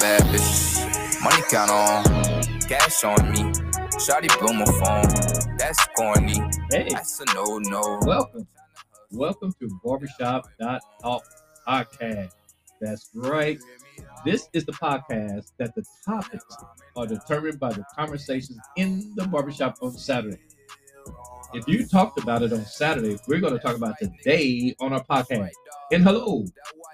bad 0.00 0.22
bitches. 0.22 1.22
Money 1.22 1.42
count 1.50 1.70
on, 1.70 2.04
cash 2.68 3.02
on 3.04 3.30
me. 3.32 3.38
Shawty 3.98 4.28
blow 4.38 4.52
my 4.52 4.64
phone, 4.64 5.56
that's 5.58 5.84
corny. 5.96 6.40
Hey, 6.70 6.88
That's 6.90 7.20
a 7.20 7.24
no 7.34 7.58
no. 7.58 7.98
welcome. 8.02 8.46
Welcome 9.10 9.52
to 9.60 9.80
Barbershop 9.82 10.48
Talk 10.60 11.22
Podcast. 11.66 12.34
That's 12.80 13.10
right. 13.14 13.58
This 14.24 14.48
is 14.52 14.64
the 14.64 14.72
podcast 14.72 15.52
that 15.58 15.74
the 15.74 15.84
topics 16.04 16.44
are 16.94 17.06
determined 17.06 17.58
by 17.58 17.72
the 17.72 17.84
conversations 17.96 18.58
in 18.76 19.12
the 19.16 19.26
barbershop 19.26 19.78
on 19.82 19.92
Saturday. 19.92 20.38
If 21.54 21.66
you 21.66 21.86
talked 21.86 22.20
about 22.22 22.42
it 22.42 22.52
on 22.52 22.64
Saturday, 22.64 23.18
we're 23.26 23.40
going 23.40 23.54
to 23.54 23.58
talk 23.58 23.76
about 23.76 23.94
today 23.98 24.74
on 24.80 24.92
our 24.92 25.02
podcast. 25.04 25.50
And 25.90 26.04
hello, 26.04 26.44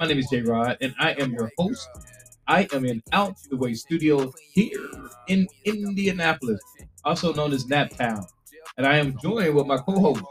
my 0.01 0.07
name 0.07 0.19
is 0.19 0.29
J 0.31 0.43
Rod, 0.43 0.79
and 0.81 0.95
I 0.99 1.13
am 1.15 1.33
your 1.33 1.51
host. 1.59 1.89
I 2.47 2.69
am 2.75 2.85
in 2.85 3.03
Out 3.13 3.39
the 3.49 3.57
Way 3.57 3.73
Studio 3.73 4.31
here 4.53 4.91
in 5.29 5.49
Indianapolis, 5.65 6.61
also 7.03 7.33
known 7.33 7.55
as 7.55 7.65
Naptown. 7.65 8.23
And 8.77 8.87
I 8.87 8.97
am 8.97 9.19
joined 9.19 9.55
with 9.55 9.67
my 9.67 9.79
co 9.79 9.99
host, 9.99 10.25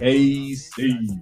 AC. 0.00 1.20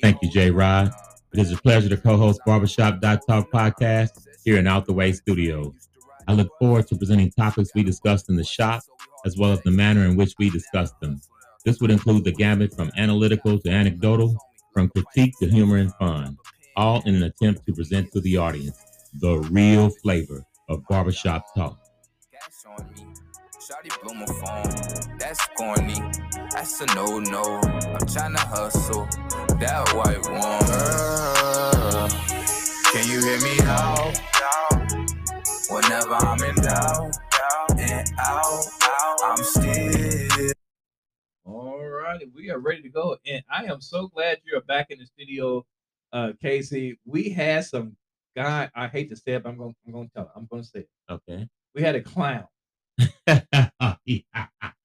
Thank 0.00 0.22
you, 0.22 0.30
J 0.30 0.50
Rod. 0.50 0.90
It 1.34 1.40
is 1.40 1.52
a 1.52 1.56
pleasure 1.58 1.90
to 1.90 1.98
co 1.98 2.16
host 2.16 2.40
Barbershop 2.46 3.02
Talk 3.02 3.50
podcast 3.50 4.26
here 4.42 4.56
in 4.56 4.66
Out 4.66 4.86
the 4.86 4.94
Way 4.94 5.12
Studios. 5.12 5.74
I 6.26 6.32
look 6.32 6.48
forward 6.58 6.86
to 6.88 6.96
presenting 6.96 7.30
topics 7.30 7.70
we 7.74 7.82
discussed 7.82 8.30
in 8.30 8.36
the 8.36 8.44
shop, 8.44 8.82
as 9.26 9.36
well 9.36 9.52
as 9.52 9.60
the 9.62 9.70
manner 9.70 10.06
in 10.06 10.16
which 10.16 10.32
we 10.38 10.48
discussed 10.48 10.98
them. 11.00 11.20
This 11.66 11.78
would 11.80 11.90
include 11.90 12.24
the 12.24 12.32
gamut 12.32 12.74
from 12.74 12.90
analytical 12.96 13.58
to 13.58 13.68
anecdotal, 13.68 14.34
from 14.72 14.88
critique 14.88 15.34
to 15.40 15.50
humor 15.50 15.76
and 15.76 15.92
fun, 15.96 16.38
all 16.74 17.02
in 17.04 17.16
an 17.16 17.24
attempt 17.24 17.66
to 17.66 17.74
present 17.74 18.10
to 18.12 18.20
the 18.22 18.38
audience 18.38 18.85
the 19.20 19.38
real 19.50 19.90
flavor 20.02 20.42
of 20.68 20.82
barbershop 20.88 21.44
talk. 21.54 21.78
Cash 22.32 22.78
on 22.78 22.90
me. 22.94 23.06
Shawty 23.58 23.90
blow 24.02 24.14
my 24.14 24.26
phone, 24.26 25.18
that's 25.18 25.44
corny. 25.56 26.00
That's 26.52 26.80
a 26.80 26.86
no 26.94 27.18
no. 27.18 27.42
I'm 27.42 28.06
tryna 28.06 28.38
hustle 28.38 29.06
that 29.58 29.92
white 29.94 30.22
one. 30.30 30.70
Uh, 30.70 32.08
can 32.92 33.08
you 33.08 33.20
hear 33.20 33.40
me 33.40 33.58
out? 33.64 34.18
Whenever 35.70 36.14
I'm 36.14 36.42
in 36.44 36.54
doubt 36.56 37.16
and 37.78 38.12
out, 38.20 38.64
I'm 39.24 39.42
still. 39.42 40.52
All 41.44 41.84
righty, 41.84 42.26
we 42.34 42.50
are 42.50 42.58
ready 42.58 42.82
to 42.82 42.88
go. 42.88 43.16
And 43.26 43.42
I 43.50 43.64
am 43.64 43.80
so 43.80 44.08
glad 44.08 44.38
you're 44.44 44.60
back 44.60 44.90
in 44.90 44.98
the 44.98 45.06
studio, 45.06 45.64
uh, 46.12 46.32
Casey. 46.40 46.98
We 47.04 47.30
had 47.30 47.64
some 47.64 47.96
guy, 48.36 48.70
I 48.74 48.88
hate 48.88 49.08
to 49.10 49.16
say 49.16 49.32
it, 49.34 49.42
but 49.44 49.50
I'm 49.50 49.58
gonna 49.58 49.74
I'm 49.86 49.92
gonna 49.92 50.08
tell 50.14 50.24
it. 50.24 50.30
I'm 50.36 50.48
gonna 50.50 50.64
say 50.64 50.80
it. 50.80 50.90
Okay. 51.10 51.48
We 51.74 51.82
had 51.82 51.96
a 51.96 52.02
clown. 52.02 52.46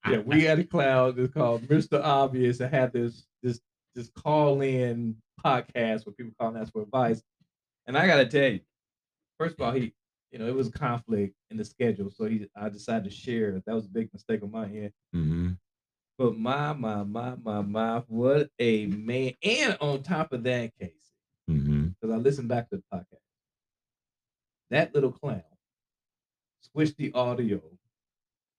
Yeah, 0.08 0.20
we 0.26 0.44
had 0.44 0.60
a 0.60 0.64
clown 0.64 1.16
that's 1.16 1.34
called 1.34 1.68
Mr. 1.68 2.02
Obvious 2.04 2.58
that 2.58 2.74
had 2.74 2.92
this 2.94 3.26
this 3.44 3.62
this 3.96 4.10
call 4.18 4.62
in 4.62 5.16
podcast 5.46 6.06
where 6.06 6.14
people 6.14 6.34
call 6.40 6.50
and 6.50 6.58
ask 6.58 6.74
for 6.74 6.82
advice. 6.84 7.22
And 7.88 7.98
I 7.98 8.08
gotta 8.08 8.26
tell 8.26 8.52
you, 8.52 8.62
first 9.40 9.56
of 9.60 9.62
all, 9.66 9.74
he 9.74 9.94
you 10.32 10.40
know, 10.40 10.48
it 10.48 10.56
was 10.56 10.70
conflict 10.70 11.36
in 11.52 11.58
the 11.58 11.66
schedule. 11.66 12.10
So 12.12 12.26
he 12.26 12.48
I 12.56 12.70
decided 12.70 13.06
to 13.06 13.10
share. 13.12 13.62
That 13.66 13.76
was 13.76 13.86
a 13.86 13.90
big 13.90 14.12
mistake 14.14 14.44
on 14.44 14.52
my 14.52 14.66
end. 14.66 14.92
hmm 15.14 15.50
But 16.18 16.38
my, 16.38 16.74
my, 16.74 17.04
my, 17.04 17.36
my, 17.44 17.62
my, 17.62 18.04
what 18.08 18.50
a 18.60 18.88
man. 18.88 19.34
And 19.44 19.78
on 19.82 20.04
top 20.04 20.34
of 20.34 20.44
that, 20.44 20.72
Casey, 20.80 20.94
because 22.02 22.14
I 22.14 22.18
listened 22.18 22.50
back 22.50 22.70
to 22.70 22.78
the 22.78 22.84
podcast, 22.94 23.21
that 24.72 24.94
little 24.96 25.12
clown 25.12 25.44
switched 26.62 26.98
the 26.98 27.12
audio 27.14 27.62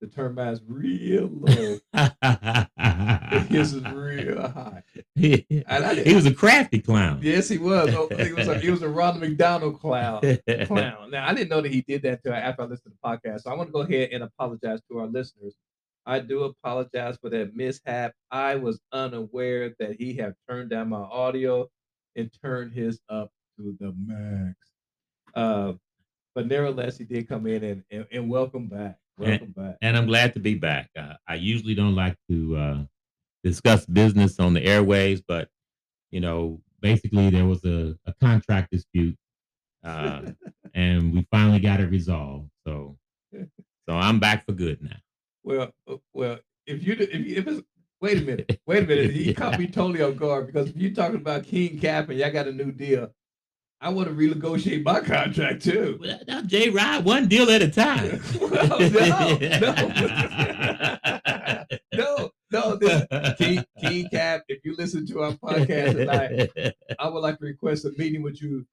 to 0.00 0.08
turn 0.08 0.34
mine 0.34 0.58
real 0.66 1.30
low. 1.32 1.78
his 3.48 3.72
is 3.72 3.84
real 3.84 4.40
high. 4.48 4.82
he, 5.14 5.46
he 5.48 6.14
was 6.14 6.26
a 6.26 6.34
crafty 6.34 6.80
clown. 6.80 7.20
Yes, 7.22 7.48
he 7.48 7.58
was. 7.58 7.88
It 7.88 8.36
was 8.36 8.48
a, 8.48 8.66
it 8.66 8.70
was 8.70 8.82
a 8.82 8.88
Ronald 8.90 9.20
McDonald 9.20 9.80
clown. 9.80 10.20
clown. 10.66 11.10
Now, 11.10 11.28
I 11.28 11.34
didn't 11.34 11.50
know 11.50 11.60
that 11.60 11.70
he 11.70 11.82
did 11.82 12.02
that 12.02 12.20
until 12.24 12.34
after 12.34 12.62
I 12.62 12.64
listened 12.66 12.92
to 12.92 12.98
the 13.00 13.08
podcast. 13.08 13.42
So 13.42 13.50
I 13.50 13.54
want 13.54 13.68
to 13.68 13.72
go 13.72 13.82
ahead 13.82 14.10
and 14.12 14.24
apologize 14.24 14.80
to 14.90 14.98
our 14.98 15.06
listeners. 15.06 15.54
I 16.04 16.18
do 16.18 16.42
apologize 16.44 17.16
for 17.20 17.30
that 17.30 17.54
mishap. 17.54 18.12
I 18.30 18.56
was 18.56 18.80
unaware 18.90 19.74
that 19.78 19.94
he 20.00 20.14
had 20.14 20.34
turned 20.48 20.70
down 20.70 20.88
my 20.88 20.98
audio 20.98 21.68
and 22.16 22.28
turned 22.42 22.72
his 22.72 22.98
up 23.08 23.30
to 23.56 23.76
the 23.78 23.94
max. 24.04 24.56
Uh, 25.34 25.74
but 26.34 26.46
nevertheless, 26.46 26.98
he 26.98 27.04
did 27.04 27.28
come 27.28 27.46
in 27.46 27.62
and, 27.64 27.84
and, 27.90 28.06
and 28.10 28.28
welcome 28.30 28.66
back. 28.68 28.98
Welcome 29.18 29.52
back. 29.56 29.76
and 29.82 29.96
I'm 29.96 30.06
glad 30.06 30.32
to 30.34 30.40
be 30.40 30.54
back. 30.54 30.88
Uh, 30.98 31.14
I 31.28 31.34
usually 31.34 31.74
don't 31.74 31.94
like 31.94 32.16
to 32.30 32.56
uh, 32.56 32.84
discuss 33.44 33.84
business 33.86 34.38
on 34.40 34.54
the 34.54 34.64
airways, 34.64 35.20
but 35.20 35.48
you 36.10 36.20
know, 36.20 36.60
basically 36.80 37.30
there 37.30 37.46
was 37.46 37.64
a, 37.64 37.96
a 38.06 38.14
contract 38.20 38.70
dispute, 38.72 39.16
uh, 39.84 40.22
and 40.74 41.12
we 41.14 41.26
finally 41.30 41.60
got 41.60 41.80
it 41.80 41.90
resolved. 41.90 42.50
So, 42.66 42.96
so 43.34 43.94
I'm 43.96 44.18
back 44.18 44.44
for 44.46 44.52
good 44.52 44.82
now. 44.82 44.96
Well, 45.44 45.72
uh, 45.88 45.96
well, 46.14 46.38
if 46.66 46.86
you 46.86 46.94
if, 46.98 47.14
you- 47.26 47.36
if 47.36 47.46
it's 47.46 47.62
wait 48.00 48.18
a 48.18 48.22
minute, 48.22 48.60
wait 48.66 48.84
a 48.84 48.86
minute, 48.86 49.10
he 49.12 49.34
caught 49.34 49.58
me 49.58 49.66
totally 49.66 50.02
off 50.02 50.16
guard 50.16 50.46
because 50.46 50.70
if 50.70 50.76
you're 50.76 50.92
talking 50.92 51.16
about 51.16 51.44
King 51.44 51.78
Cap 51.78 52.08
and 52.08 52.18
y'all 52.18 52.30
got 52.32 52.48
a 52.48 52.52
new 52.52 52.72
deal, 52.72 53.10
I 53.82 53.88
want 53.88 54.08
to 54.08 54.14
renegotiate 54.14 54.84
my 54.84 55.00
contract 55.00 55.62
too. 55.64 55.98
Well, 56.00 56.20
now, 56.28 56.42
J. 56.42 56.70
Rod, 56.70 57.04
one 57.04 57.26
deal 57.28 57.50
at 57.50 57.62
a 57.62 57.68
time. 57.68 58.22
Well, 58.40 58.78
no, 61.92 61.94
no, 61.94 62.30
no, 62.50 62.76
this, 62.76 63.04
King, 63.38 63.64
King 63.80 64.08
Cap, 64.10 64.42
if 64.48 64.64
you 64.64 64.74
listen 64.76 65.06
to 65.06 65.22
our 65.22 65.32
podcast 65.32 65.96
tonight, 65.96 66.74
I 66.98 67.08
would 67.08 67.20
like 67.20 67.38
to 67.38 67.44
request 67.46 67.84
a 67.84 67.92
meeting 67.96 68.22
with 68.22 68.42
you 68.42 68.66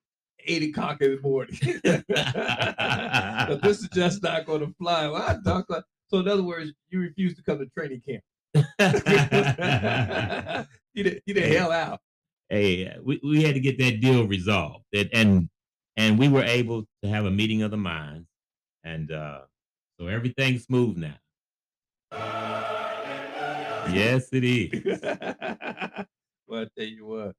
eight 0.46 0.64
o'clock 0.64 1.02
in 1.02 1.16
the 1.16 1.22
morning. 1.22 1.56
'Cause 1.84 3.62
this 3.62 3.80
is 3.81 3.90
just 3.94 4.24
not 4.24 4.46
going 4.46 4.62
to 4.62 4.74
fly. 4.78 5.08
Well, 5.08 5.22
I 5.22 5.38
talk 5.44 5.69
like, 5.69 5.84
so 6.09 6.19
in 6.19 6.28
other 6.28 6.44
words, 6.44 6.72
you 6.90 7.00
refuse 7.00 7.36
to 7.36 7.44
come 7.44 7.59
to 7.59 7.66
training 7.68 8.02
camp. 8.08 8.24
you 10.94 11.03
did 11.03 11.22
you 11.25 11.34
did 11.34 11.52
hell 11.53 11.72
out. 11.72 12.00
Hey, 12.50 12.96
we, 13.04 13.20
we 13.24 13.44
had 13.44 13.56
to 13.56 13.60
get 13.60 13.78
that 13.80 14.00
deal 14.00 14.28
resolved, 14.28 14.86
and 14.94 15.10
and, 15.14 15.50
and 15.98 16.20
we 16.20 16.30
were 16.30 16.44
able 16.44 16.86
to 17.04 17.10
have 17.10 17.26
a 17.26 17.32
meeting 17.32 17.62
of 17.62 17.72
the 17.72 17.78
minds, 17.78 18.28
and 18.84 19.12
uh, 19.12 19.42
so 20.00 20.08
everything's 20.08 20.64
smooth 20.64 20.98
now. 20.98 21.16
Yes, 23.92 24.30
it 24.32 24.44
is. 24.44 25.00
well, 26.48 26.62
I 26.64 26.68
tell 26.78 26.88
you 26.88 27.06
what, 27.06 27.34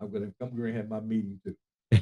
I'm 0.00 0.10
gonna 0.10 0.32
I'm 0.40 0.56
gonna 0.56 0.72
have 0.72 0.88
my 0.88 1.00
meeting 1.00 1.40
too. 1.44 1.56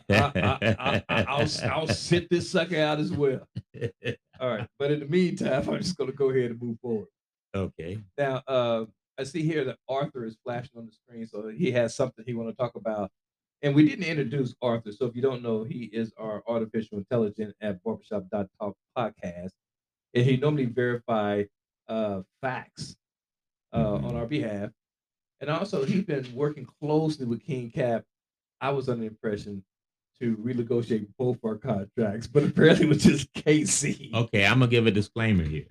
I, 0.09 0.33
I, 0.35 1.03
I, 1.09 1.25
I'll 1.29 1.49
I'll 1.71 1.89
sit 1.89 2.29
this 2.31 2.51
sucker 2.51 2.79
out 2.79 2.99
as 2.99 3.13
well. 3.13 3.47
All 4.41 4.49
right, 4.49 4.67
but 4.79 4.91
in 4.91 5.01
the 5.01 5.07
meantime, 5.07 5.69
I'm 5.69 5.79
just 5.79 5.97
gonna 5.97 6.13
go 6.13 6.31
ahead 6.31 6.51
and 6.51 6.63
move 6.63 6.79
forward. 6.81 7.09
okay. 7.55 7.99
Now, 8.17 8.43
uh, 8.47 8.85
I 9.21 9.25
see 9.25 9.43
here 9.43 9.65
that 9.67 9.77
Arthur 9.87 10.25
is 10.25 10.39
flashing 10.43 10.79
on 10.79 10.87
the 10.87 10.93
screen, 10.93 11.27
so 11.27 11.49
he 11.49 11.71
has 11.73 11.95
something 11.95 12.25
he 12.27 12.33
want 12.33 12.49
to 12.49 12.57
talk 12.57 12.75
about. 12.75 13.11
And 13.61 13.75
we 13.75 13.87
didn't 13.87 14.07
introduce 14.07 14.55
Arthur, 14.63 14.93
so 14.93 15.05
if 15.05 15.15
you 15.15 15.21
don't 15.21 15.43
know, 15.43 15.63
he 15.63 15.91
is 15.93 16.11
our 16.17 16.43
artificial 16.49 16.97
intelligence 16.97 17.53
at 17.61 17.83
Barbershop.talk 17.85 18.75
podcast, 18.97 19.51
and 20.15 20.25
he 20.25 20.39
normally 20.39 20.65
verify 20.65 21.45
uh, 21.87 22.23
facts 22.41 22.97
uh, 23.75 23.97
on 23.97 24.17
our 24.17 24.25
behalf. 24.25 24.71
And 25.41 25.51
also, 25.51 25.85
he's 25.85 26.05
been 26.07 26.35
working 26.35 26.67
closely 26.81 27.27
with 27.27 27.45
King 27.45 27.71
Cap. 27.71 28.05
I 28.63 28.71
was 28.71 28.89
under 28.89 29.03
the 29.03 29.09
impression 29.09 29.63
to 30.21 30.35
renegotiate 30.37 31.09
both 31.19 31.37
our 31.45 31.57
contracts, 31.57 32.27
but 32.27 32.45
apparently 32.45 32.87
it 32.87 32.89
was 32.89 33.03
just 33.03 33.31
KC. 33.35 34.15
Okay, 34.15 34.47
I'm 34.47 34.61
gonna 34.61 34.71
give 34.71 34.87
a 34.87 34.91
disclaimer 34.91 35.45
here. 35.45 35.67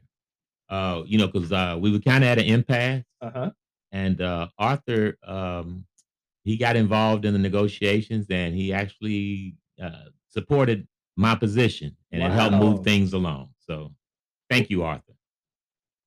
Uh, 0.70 1.04
you 1.06 1.18
know, 1.18 1.28
because 1.28 1.52
uh, 1.52 1.78
we 1.80 1.92
were 1.92 2.00
kind 2.00 2.24
of 2.24 2.30
at 2.30 2.38
an 2.40 2.46
impasse, 2.46 3.04
Uh 3.22 3.32
huh. 3.34 3.52
and 3.92 4.22
uh, 4.22 4.48
Arthur, 4.58 5.18
um, 5.26 5.86
he 6.44 6.58
got 6.58 6.76
involved 6.76 7.26
in 7.26 7.34
the 7.34 7.40
negotiations, 7.40 8.28
and 8.30 8.54
he 8.56 8.72
actually 8.72 9.56
uh, 9.82 10.06
supported 10.28 10.88
my 11.18 11.34
position, 11.36 11.96
and 12.12 12.22
it 12.24 12.32
helped 12.32 12.56
move 12.56 12.84
things 12.84 13.14
along. 13.14 13.50
So, 13.58 13.94
thank 14.50 14.70
you, 14.70 14.84
Arthur. 14.84 15.14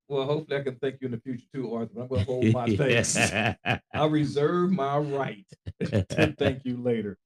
Well, 0.08 0.26
hopefully 0.26 0.58
I 0.60 0.62
can 0.62 0.76
thank 0.76 1.00
you 1.00 1.06
in 1.06 1.12
the 1.12 1.20
future 1.20 1.46
too, 1.52 1.74
Arthur. 1.74 1.90
but 1.94 2.02
I'm 2.02 2.08
going 2.08 2.20
to 2.20 2.30
hold 2.30 2.52
my 2.52 2.66
thanks. 2.76 3.16
I 3.94 4.06
reserve 4.06 4.70
my 4.70 4.98
right 4.98 5.46
to 5.80 6.34
thank 6.38 6.64
you 6.64 6.76
later. 6.76 7.18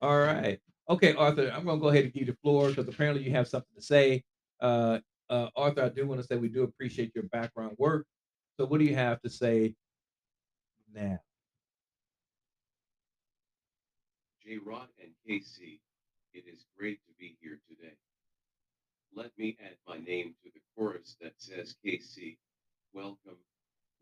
All 0.00 0.18
right. 0.18 0.58
Okay, 0.88 1.14
Arthur, 1.14 1.50
I'm 1.54 1.64
going 1.64 1.78
to 1.78 1.82
go 1.82 1.88
ahead 1.88 2.04
and 2.04 2.12
give 2.12 2.26
you 2.28 2.32
the 2.32 2.38
floor 2.42 2.68
because 2.70 2.88
apparently 2.88 3.24
you 3.24 3.30
have 3.32 3.46
something 3.48 3.74
to 3.76 3.82
say. 3.82 4.24
Uh, 4.60 4.98
uh, 5.32 5.48
Arthur, 5.56 5.82
I 5.82 5.88
do 5.88 6.06
want 6.06 6.20
to 6.20 6.26
say 6.26 6.36
we 6.36 6.48
do 6.48 6.62
appreciate 6.62 7.12
your 7.14 7.24
background 7.24 7.74
work. 7.78 8.06
So, 8.58 8.66
what 8.66 8.78
do 8.78 8.84
you 8.84 8.94
have 8.94 9.20
to 9.22 9.30
say 9.30 9.74
now? 10.94 11.18
J. 14.44 14.58
Rod 14.58 14.88
and 15.00 15.10
KC, 15.26 15.80
it 16.34 16.44
is 16.46 16.66
great 16.78 17.00
to 17.06 17.12
be 17.18 17.34
here 17.40 17.58
today. 17.66 17.94
Let 19.14 19.30
me 19.38 19.56
add 19.64 19.76
my 19.88 19.96
name 20.04 20.34
to 20.42 20.50
the 20.52 20.60
chorus 20.76 21.16
that 21.22 21.32
says 21.38 21.74
KC. 21.84 22.36
Welcome, 22.92 23.38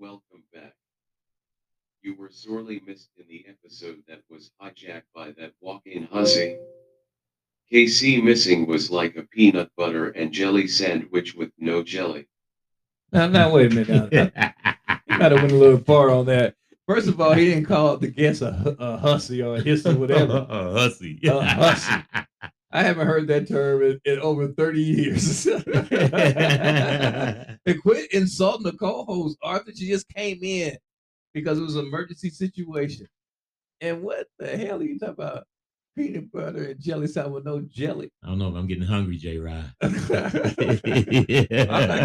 welcome 0.00 0.42
back. 0.52 0.74
You 2.02 2.16
were 2.16 2.30
sorely 2.30 2.82
missed 2.84 3.10
in 3.16 3.26
the 3.28 3.44
episode 3.48 4.02
that 4.08 4.22
was 4.28 4.50
hijacked 4.60 5.12
by 5.14 5.30
that 5.38 5.52
walk-in 5.60 6.08
hussy. 6.10 6.56
KC 7.72 8.22
missing 8.22 8.66
was 8.66 8.90
like 8.90 9.16
a 9.16 9.22
peanut 9.22 9.70
butter 9.76 10.10
and 10.10 10.32
jelly 10.32 10.66
sandwich 10.66 11.34
with 11.34 11.50
no 11.58 11.82
jelly. 11.82 12.28
Now, 13.12 13.28
now 13.28 13.52
wait 13.52 13.72
a 13.72 13.74
minute. 13.74 14.12
Now, 14.12 14.52
you 15.08 15.18
might 15.18 15.32
have 15.32 15.40
went 15.40 15.52
a 15.52 15.56
little 15.56 15.78
far 15.78 16.10
on 16.10 16.26
that. 16.26 16.54
First 16.86 17.06
of 17.06 17.20
all, 17.20 17.34
he 17.34 17.46
didn't 17.46 17.66
call 17.66 17.96
the 17.96 18.08
guest 18.08 18.42
a, 18.42 18.76
a 18.80 18.96
hussy 18.96 19.42
or 19.42 19.56
a 19.56 19.60
hiss 19.60 19.86
or 19.86 19.94
whatever. 19.94 20.46
a 20.50 20.72
hussy. 20.72 21.20
A 21.24 21.40
hussy. 21.40 22.02
I 22.72 22.82
haven't 22.82 23.06
heard 23.06 23.28
that 23.28 23.48
term 23.48 23.82
in, 23.82 24.00
in 24.04 24.18
over 24.20 24.48
30 24.48 24.80
years. 24.80 25.46
and 27.66 27.82
quit 27.82 28.12
insulting 28.12 28.64
the 28.64 28.72
co-host, 28.72 29.38
Arthur. 29.42 29.72
She 29.74 29.88
just 29.88 30.08
came 30.08 30.38
in 30.42 30.76
because 31.32 31.58
it 31.58 31.62
was 31.62 31.76
an 31.76 31.86
emergency 31.86 32.30
situation. 32.30 33.06
And 33.80 34.02
what 34.02 34.26
the 34.38 34.56
hell 34.56 34.80
are 34.80 34.84
you 34.84 34.98
talking 34.98 35.14
about? 35.14 35.44
Peanut 36.00 36.32
butter 36.32 36.64
and 36.70 36.80
jelly 36.80 37.06
sandwich 37.06 37.34
with 37.34 37.44
no 37.44 37.60
jelly. 37.60 38.10
I 38.24 38.28
don't 38.28 38.38
know 38.38 38.48
if 38.48 38.54
I'm 38.54 38.66
getting 38.66 38.84
hungry, 38.84 39.18
J. 39.18 39.36
Rod. 39.36 39.70
I'm 39.82 39.92
not 39.92 40.32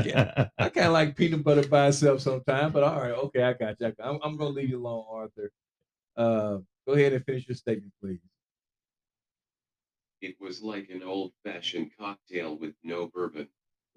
getting- 0.03 0.49
I 0.57 0.69
kind 0.69 0.87
of 0.87 0.91
like 0.91 1.15
peanut 1.15 1.45
butter 1.45 1.65
by 1.65 1.87
itself 1.87 2.19
sometimes, 2.19 2.73
but 2.73 2.83
all 2.83 2.99
right, 2.99 3.11
okay, 3.13 3.43
I 3.43 3.53
got 3.53 3.79
you. 3.79 3.87
I 3.87 3.91
got- 3.91 4.05
I'm, 4.05 4.19
I'm 4.21 4.35
gonna 4.35 4.49
leave 4.49 4.69
you 4.69 4.79
alone, 4.79 5.05
Arthur. 5.09 5.49
Uh, 6.17 6.57
go 6.85 6.93
ahead 6.93 7.13
and 7.13 7.23
finish 7.23 7.47
your 7.47 7.55
statement, 7.55 7.93
please. 8.01 8.19
It 10.19 10.35
was 10.41 10.61
like 10.61 10.89
an 10.89 11.01
old-fashioned 11.01 11.91
cocktail 11.97 12.57
with 12.57 12.73
no 12.83 13.07
bourbon. 13.07 13.47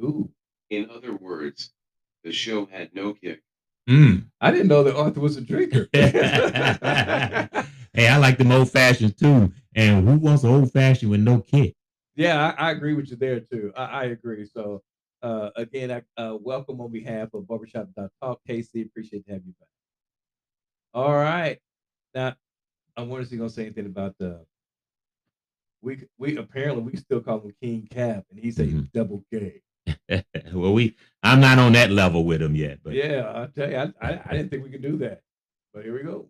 Ooh, 0.01 0.31
In 0.71 0.89
other 0.91 1.17
words, 1.17 1.73
the 2.23 2.31
show 2.31 2.67
had 2.67 2.95
no 2.95 3.15
kick. 3.15 3.43
Mm. 3.91 4.27
I 4.41 4.53
didn't 4.53 4.69
know 4.69 4.85
that 4.85 4.95
Arthur 4.95 5.19
was 5.21 5.37
a 5.37 5.41
drinker. 5.41 5.89
hey, 7.99 8.09
I 8.09 8.17
like 8.17 8.39
them 8.39 8.53
old 8.53 8.71
fashioned 8.71 9.19
too. 9.19 9.53
And 9.75 10.09
who 10.09 10.17
wants 10.19 10.45
an 10.45 10.51
old 10.51 10.73
fashioned 10.73 11.11
with 11.11 11.21
no 11.21 11.41
kick? 11.41 11.75
Yeah, 12.15 12.55
I, 12.59 12.69
I 12.69 12.71
agree 12.71 12.95
with 12.95 13.11
you 13.11 13.17
there 13.17 13.41
too. 13.41 13.73
I, 13.77 13.85
I 13.85 14.05
agree. 14.05 14.47
So 14.47 14.83
uh, 15.23 15.51
again, 15.57 15.91
I 15.91 16.23
uh, 16.23 16.37
welcome 16.41 16.81
on 16.81 16.93
behalf 16.93 17.35
of 17.35 17.47
Barbershop 17.49 17.89
Talk. 18.23 18.41
Casey, 18.47 18.83
appreciate 18.83 19.27
to 19.27 19.33
have 19.33 19.43
you 19.45 19.53
back. 19.59 19.69
All 20.95 21.15
right. 21.15 21.59
Now, 22.15 22.37
I 22.97 23.03
wonder 23.03 23.23
if 23.23 23.31
he's 23.31 23.39
gonna 23.39 23.51
say 23.51 23.63
anything 23.67 23.87
about 23.87 24.15
the 24.19 24.45
we 25.83 26.07
we 26.19 26.37
apparently 26.37 26.83
we 26.83 26.97
still 26.97 27.21
call 27.21 27.41
him 27.41 27.53
King 27.61 27.89
Cap, 27.91 28.25
and 28.31 28.39
he's 28.39 28.59
a 28.59 28.65
Mhm. 28.65 28.93
double 28.93 29.25
K. 29.33 29.61
well, 30.53 30.73
we 30.73 30.97
I'm 31.23 31.41
not 31.41 31.59
on 31.59 31.73
that 31.73 31.91
level 31.91 32.25
with 32.25 32.43
him 32.43 32.55
yet, 32.55 32.79
but 32.83 32.95
yeah, 32.95 33.33
I 33.35 33.47
tell 33.47 33.71
you, 33.71 33.77
I, 33.77 33.93
I 34.01 34.21
I 34.25 34.33
didn't 34.37 34.51
think 34.51 34.65
we 34.65 34.71
could 34.71 34.83
do 34.83 34.97
that, 34.99 35.23
but 35.75 35.85
here 35.85 35.95
we 35.95 36.03
go. 36.03 36.29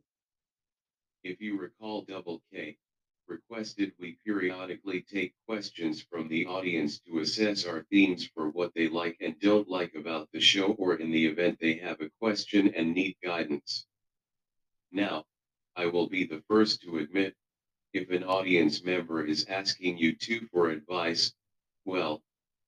If 1.28 1.42
you 1.42 1.58
recall, 1.58 2.06
Double 2.08 2.40
K 2.50 2.78
requested 3.26 3.92
we 3.98 4.16
periodically 4.24 5.02
take 5.02 5.34
questions 5.46 6.00
from 6.00 6.26
the 6.26 6.46
audience 6.46 7.00
to 7.00 7.18
assess 7.18 7.66
our 7.66 7.82
themes 7.90 8.26
for 8.32 8.48
what 8.48 8.72
they 8.74 8.88
like 8.88 9.18
and 9.20 9.38
don't 9.38 9.68
like 9.68 9.94
about 9.94 10.30
the 10.32 10.40
show, 10.40 10.72
or 10.78 10.94
in 10.94 11.10
the 11.10 11.26
event 11.26 11.58
they 11.60 11.74
have 11.74 12.00
a 12.00 12.08
question 12.18 12.72
and 12.74 12.94
need 12.94 13.14
guidance. 13.22 13.86
Now, 14.90 15.26
I 15.76 15.84
will 15.84 16.08
be 16.08 16.24
the 16.24 16.42
first 16.48 16.80
to 16.84 16.96
admit 16.96 17.36
if 17.92 18.08
an 18.08 18.24
audience 18.24 18.82
member 18.82 19.22
is 19.22 19.44
asking 19.50 19.98
you 19.98 20.16
two 20.16 20.48
for 20.50 20.70
advice, 20.70 21.34
well, 21.84 22.22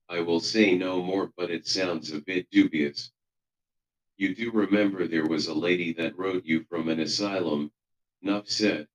I 0.07 0.21
will 0.21 0.41
say 0.41 0.77
no 0.77 1.03
more, 1.03 1.33
but 1.35 1.51
it 1.51 1.67
sounds 1.67 2.12
a 2.12 2.21
bit 2.21 2.51
dubious. 2.51 3.11
You 4.19 4.35
do 4.35 4.51
remember 4.51 5.09
there 5.09 5.27
was 5.27 5.47
a 5.47 5.55
lady 5.55 5.95
that 5.95 6.19
wrote 6.19 6.45
you 6.45 6.65
from 6.65 6.91
an 6.91 7.01
asylum, 7.01 7.73
Nuff 8.23 8.49
said. 8.49 8.87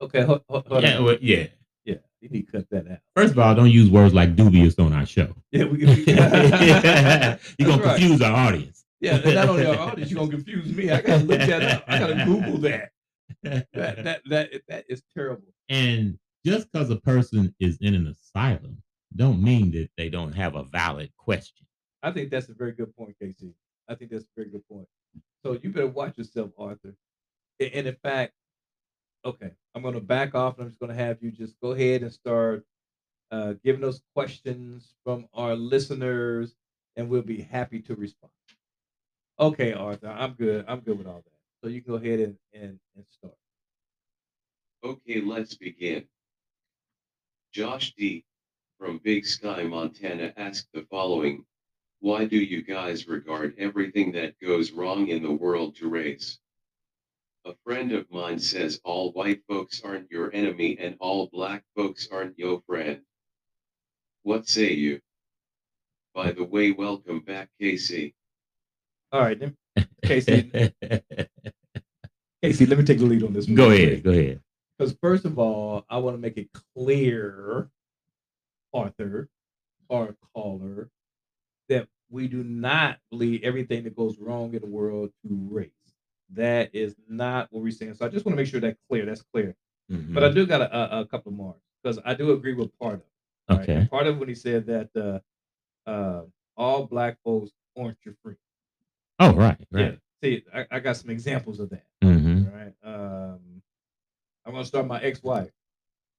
Okay, 0.00 0.22
hold, 0.22 0.42
hold, 0.48 0.66
hold 0.66 0.82
yeah, 0.82 0.98
on. 0.98 1.04
well, 1.04 1.16
yeah. 1.20 1.46
yeah, 1.84 1.94
you 2.20 2.28
need 2.28 2.46
to 2.46 2.52
cut 2.52 2.70
that 2.70 2.90
out. 2.90 2.98
First 3.14 3.32
of 3.32 3.38
all, 3.38 3.54
don't 3.54 3.70
use 3.70 3.88
words 3.88 4.12
like 4.12 4.34
dubious 4.34 4.78
on 4.78 4.92
our 4.92 5.06
show. 5.06 5.34
Yeah, 5.52 5.64
we, 5.64 5.84
we 5.84 6.04
You're 6.04 6.16
gonna 6.16 7.38
right. 7.58 7.82
confuse 7.82 8.22
our 8.22 8.34
audience. 8.34 8.84
Yeah, 9.00 9.16
and 9.16 9.34
not 9.34 9.48
only 9.48 9.66
our 9.66 9.78
audience, 9.90 10.10
you're 10.10 10.20
gonna 10.20 10.32
confuse 10.32 10.74
me. 10.74 10.90
I 10.90 11.00
gotta 11.00 11.24
look 11.24 11.40
that 11.40 11.62
up. 11.62 11.84
I 11.86 11.98
gotta 11.98 12.24
Google 12.24 12.58
that. 12.58 12.92
That 13.42 13.66
that 13.72 14.22
that 14.26 14.50
that 14.68 14.84
is 14.88 15.02
terrible. 15.14 15.52
And 15.68 16.18
just 16.44 16.70
because 16.70 16.90
a 16.90 16.96
person 16.96 17.54
is 17.60 17.78
in 17.80 17.94
an 17.94 18.06
asylum, 18.06 18.82
don't 19.14 19.42
mean 19.42 19.70
that 19.72 19.88
they 19.96 20.08
don't 20.08 20.32
have 20.32 20.54
a 20.56 20.64
valid 20.64 21.10
question. 21.16 21.66
I 22.02 22.10
think 22.10 22.30
that's 22.30 22.48
a 22.48 22.54
very 22.54 22.72
good 22.72 22.94
point, 22.96 23.16
Casey. 23.20 23.54
I 23.88 23.94
think 23.94 24.10
that's 24.10 24.24
a 24.24 24.34
very 24.36 24.48
good 24.50 24.66
point. 24.68 24.86
So 25.44 25.58
you 25.62 25.70
better 25.70 25.86
watch 25.86 26.18
yourself, 26.18 26.50
Arthur. 26.58 26.94
And 27.60 27.86
in 27.86 27.96
fact, 28.02 28.32
okay, 29.24 29.52
I'm 29.74 29.82
gonna 29.82 30.00
back 30.00 30.34
off 30.34 30.58
and 30.58 30.64
I'm 30.64 30.70
just 30.70 30.80
gonna 30.80 30.94
have 30.94 31.22
you 31.22 31.30
just 31.30 31.54
go 31.60 31.72
ahead 31.72 32.02
and 32.02 32.12
start 32.12 32.64
uh, 33.30 33.54
giving 33.64 33.84
us 33.84 34.00
questions 34.14 34.94
from 35.04 35.26
our 35.34 35.54
listeners, 35.54 36.54
and 36.96 37.08
we'll 37.08 37.22
be 37.22 37.40
happy 37.40 37.80
to 37.80 37.94
respond. 37.94 38.32
Okay, 39.40 39.72
Arthur, 39.72 40.08
I'm 40.08 40.32
good. 40.32 40.64
I'm 40.68 40.80
good 40.80 40.98
with 40.98 41.06
all 41.06 41.22
that. 41.24 41.32
So 41.62 41.68
you 41.68 41.80
can 41.82 41.92
go 41.94 41.98
ahead 41.98 42.20
and 42.20 42.36
and, 42.52 42.78
and 42.96 43.04
start. 43.10 43.34
Okay, 44.84 45.20
let's 45.20 45.54
begin. 45.54 46.04
Josh 47.52 47.94
D. 47.96 48.24
from 48.78 48.98
Big 48.98 49.24
Sky, 49.26 49.62
Montana 49.62 50.32
asked 50.36 50.68
the 50.74 50.86
following 50.90 51.44
Why 52.00 52.24
do 52.24 52.36
you 52.36 52.62
guys 52.62 53.08
regard 53.08 53.54
everything 53.58 54.12
that 54.12 54.38
goes 54.40 54.72
wrong 54.72 55.08
in 55.08 55.22
the 55.22 55.32
world 55.32 55.76
to 55.76 55.88
race? 55.88 56.38
A 57.44 57.54
friend 57.64 57.90
of 57.92 58.10
mine 58.10 58.38
says 58.38 58.80
all 58.84 59.10
white 59.12 59.42
folks 59.48 59.82
aren't 59.82 60.10
your 60.10 60.32
enemy 60.32 60.76
and 60.78 60.96
all 61.00 61.28
black 61.32 61.64
folks 61.76 62.08
aren't 62.10 62.38
your 62.38 62.62
friend. 62.68 63.00
What 64.22 64.48
say 64.48 64.72
you? 64.72 65.00
By 66.14 66.30
the 66.32 66.44
way, 66.44 66.70
welcome 66.70 67.20
back, 67.20 67.48
Casey. 67.60 68.14
All 69.10 69.20
right, 69.20 69.38
then. 69.38 69.56
Casey. 70.04 70.52
Casey, 72.42 72.66
let 72.66 72.78
me 72.78 72.84
take 72.84 72.98
the 72.98 73.06
lead 73.06 73.24
on 73.24 73.32
this. 73.32 73.46
one 73.46 73.56
go 73.56 73.70
ahead. 73.70 74.04
Go 74.04 74.10
ahead. 74.10 74.40
Because 74.78 74.96
first 75.00 75.24
of 75.24 75.38
all, 75.38 75.84
I 75.90 75.98
want 75.98 76.14
to 76.14 76.20
make 76.20 76.36
it 76.36 76.48
clear, 76.76 77.70
Arthur, 78.72 79.28
our 79.90 80.14
caller, 80.34 80.90
that 81.68 81.88
we 82.10 82.28
do 82.28 82.44
not 82.44 82.98
believe 83.10 83.42
everything 83.42 83.84
that 83.84 83.96
goes 83.96 84.18
wrong 84.18 84.54
in 84.54 84.60
the 84.60 84.66
world 84.68 85.10
to 85.26 85.48
race. 85.50 85.70
That 86.34 86.74
is 86.74 86.96
not 87.08 87.48
what 87.50 87.62
we're 87.62 87.70
saying. 87.70 87.94
So 87.94 88.06
I 88.06 88.08
just 88.08 88.24
want 88.24 88.36
to 88.36 88.42
make 88.42 88.50
sure 88.50 88.60
that's 88.60 88.78
clear. 88.88 89.04
That's 89.04 89.22
clear. 89.22 89.54
Mhm. 89.90 90.14
But 90.14 90.24
I 90.24 90.30
do 90.30 90.46
got 90.46 90.62
a, 90.62 90.96
a, 90.96 91.00
a 91.00 91.06
couple 91.06 91.32
more 91.32 91.56
because 91.82 91.98
I 92.04 92.14
do 92.14 92.32
agree 92.32 92.54
with 92.54 92.70
part 92.78 92.94
of. 92.94 93.02
right? 93.50 93.60
okay. 93.62 93.74
And 93.80 93.90
Part 93.90 94.06
of 94.06 94.18
when 94.18 94.28
he 94.28 94.34
said 94.34 94.64
that 94.66 94.88
uh, 94.96 95.20
uh, 95.90 96.22
all 96.56 96.86
black 96.86 97.18
folks 97.24 97.50
aren't 97.78 97.98
your 98.04 98.14
friend. 98.22 98.38
Oh, 99.18 99.32
right. 99.34 99.56
Yeah. 99.70 99.82
Right. 99.82 99.98
See, 100.22 100.44
I, 100.54 100.66
I 100.70 100.80
got 100.80 100.96
some 100.96 101.10
examples 101.10 101.60
of 101.60 101.68
that. 101.70 101.84
hmm 102.02 102.44
All 102.46 102.52
right. 102.54 102.72
Um, 102.84 103.62
I'm 104.46 104.52
gonna 104.52 104.64
start 104.64 104.86
my 104.86 105.00
ex-wife. 105.00 105.50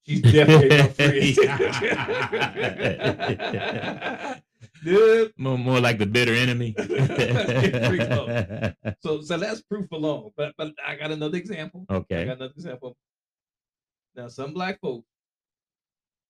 She's 0.06 0.22
definitely 0.22 0.70
my 0.70 0.88
friend. 0.90 1.24
Dude, 4.84 5.32
More, 5.38 5.58
more 5.58 5.80
like 5.80 5.98
the 5.98 6.06
bitter 6.06 6.34
enemy. 6.34 6.76
Here 6.88 7.92
we 7.92 7.98
go. 7.98 8.74
so 9.02 9.22
so 9.22 9.38
that's 9.38 9.62
proof 9.62 9.92
alone. 9.92 10.32
But 10.38 10.54
but 10.58 10.74
I 10.86 10.96
got 10.96 11.12
another 11.12 11.38
example. 11.38 11.86
Okay. 11.90 12.22
I 12.22 12.26
got 12.26 12.38
another 12.38 12.54
example. 12.56 12.96
Now 14.16 14.28
some 14.28 14.54
black 14.54 14.80
folks 14.82 15.08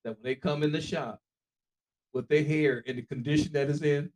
that 0.03 0.11
when 0.15 0.23
they 0.23 0.35
come 0.35 0.63
in 0.63 0.71
the 0.71 0.81
shop 0.81 1.19
with 2.13 2.27
their 2.27 2.43
hair 2.43 2.79
in 2.79 2.95
the 2.97 3.01
condition 3.03 3.51
that 3.53 3.69
is 3.69 3.81
in, 3.81 4.11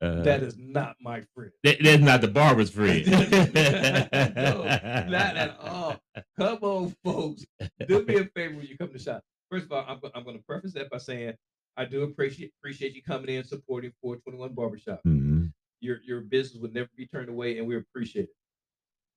Uh, 0.00 0.22
that 0.22 0.42
is 0.42 0.56
not 0.58 0.96
my 1.00 1.20
friend. 1.34 1.52
that- 1.64 1.78
that's 1.82 2.02
not 2.02 2.20
the 2.20 2.28
barber's 2.28 2.70
friend. 2.70 3.06
No, 3.06 4.64
not 4.64 5.36
at 5.36 5.56
all. 5.60 5.96
Come 6.38 6.58
on, 6.62 6.96
folks. 7.04 7.44
Do 7.86 8.04
me 8.04 8.16
a 8.16 8.24
favor 8.26 8.56
when 8.56 8.66
you 8.66 8.76
come 8.76 8.88
to 8.88 8.94
the 8.94 8.98
shop. 8.98 9.22
First 9.50 9.66
of 9.66 9.72
all, 9.72 9.84
I'm, 9.86 10.00
I'm 10.14 10.24
going 10.24 10.38
to 10.38 10.42
preface 10.44 10.72
that 10.74 10.90
by 10.90 10.98
saying 10.98 11.34
I 11.76 11.84
do 11.84 12.02
appreciate 12.02 12.52
appreciate 12.58 12.94
you 12.94 13.02
coming 13.02 13.34
in 13.34 13.44
supporting 13.44 13.92
421 14.00 14.54
Barbershop. 14.54 15.00
Mhm. 15.06 15.52
Your 15.80 16.00
your 16.04 16.20
business 16.20 16.60
would 16.60 16.74
never 16.74 16.90
be 16.96 17.06
turned 17.06 17.28
away, 17.28 17.58
and 17.58 17.66
we 17.66 17.76
appreciate 17.76 18.24
it. 18.24 18.36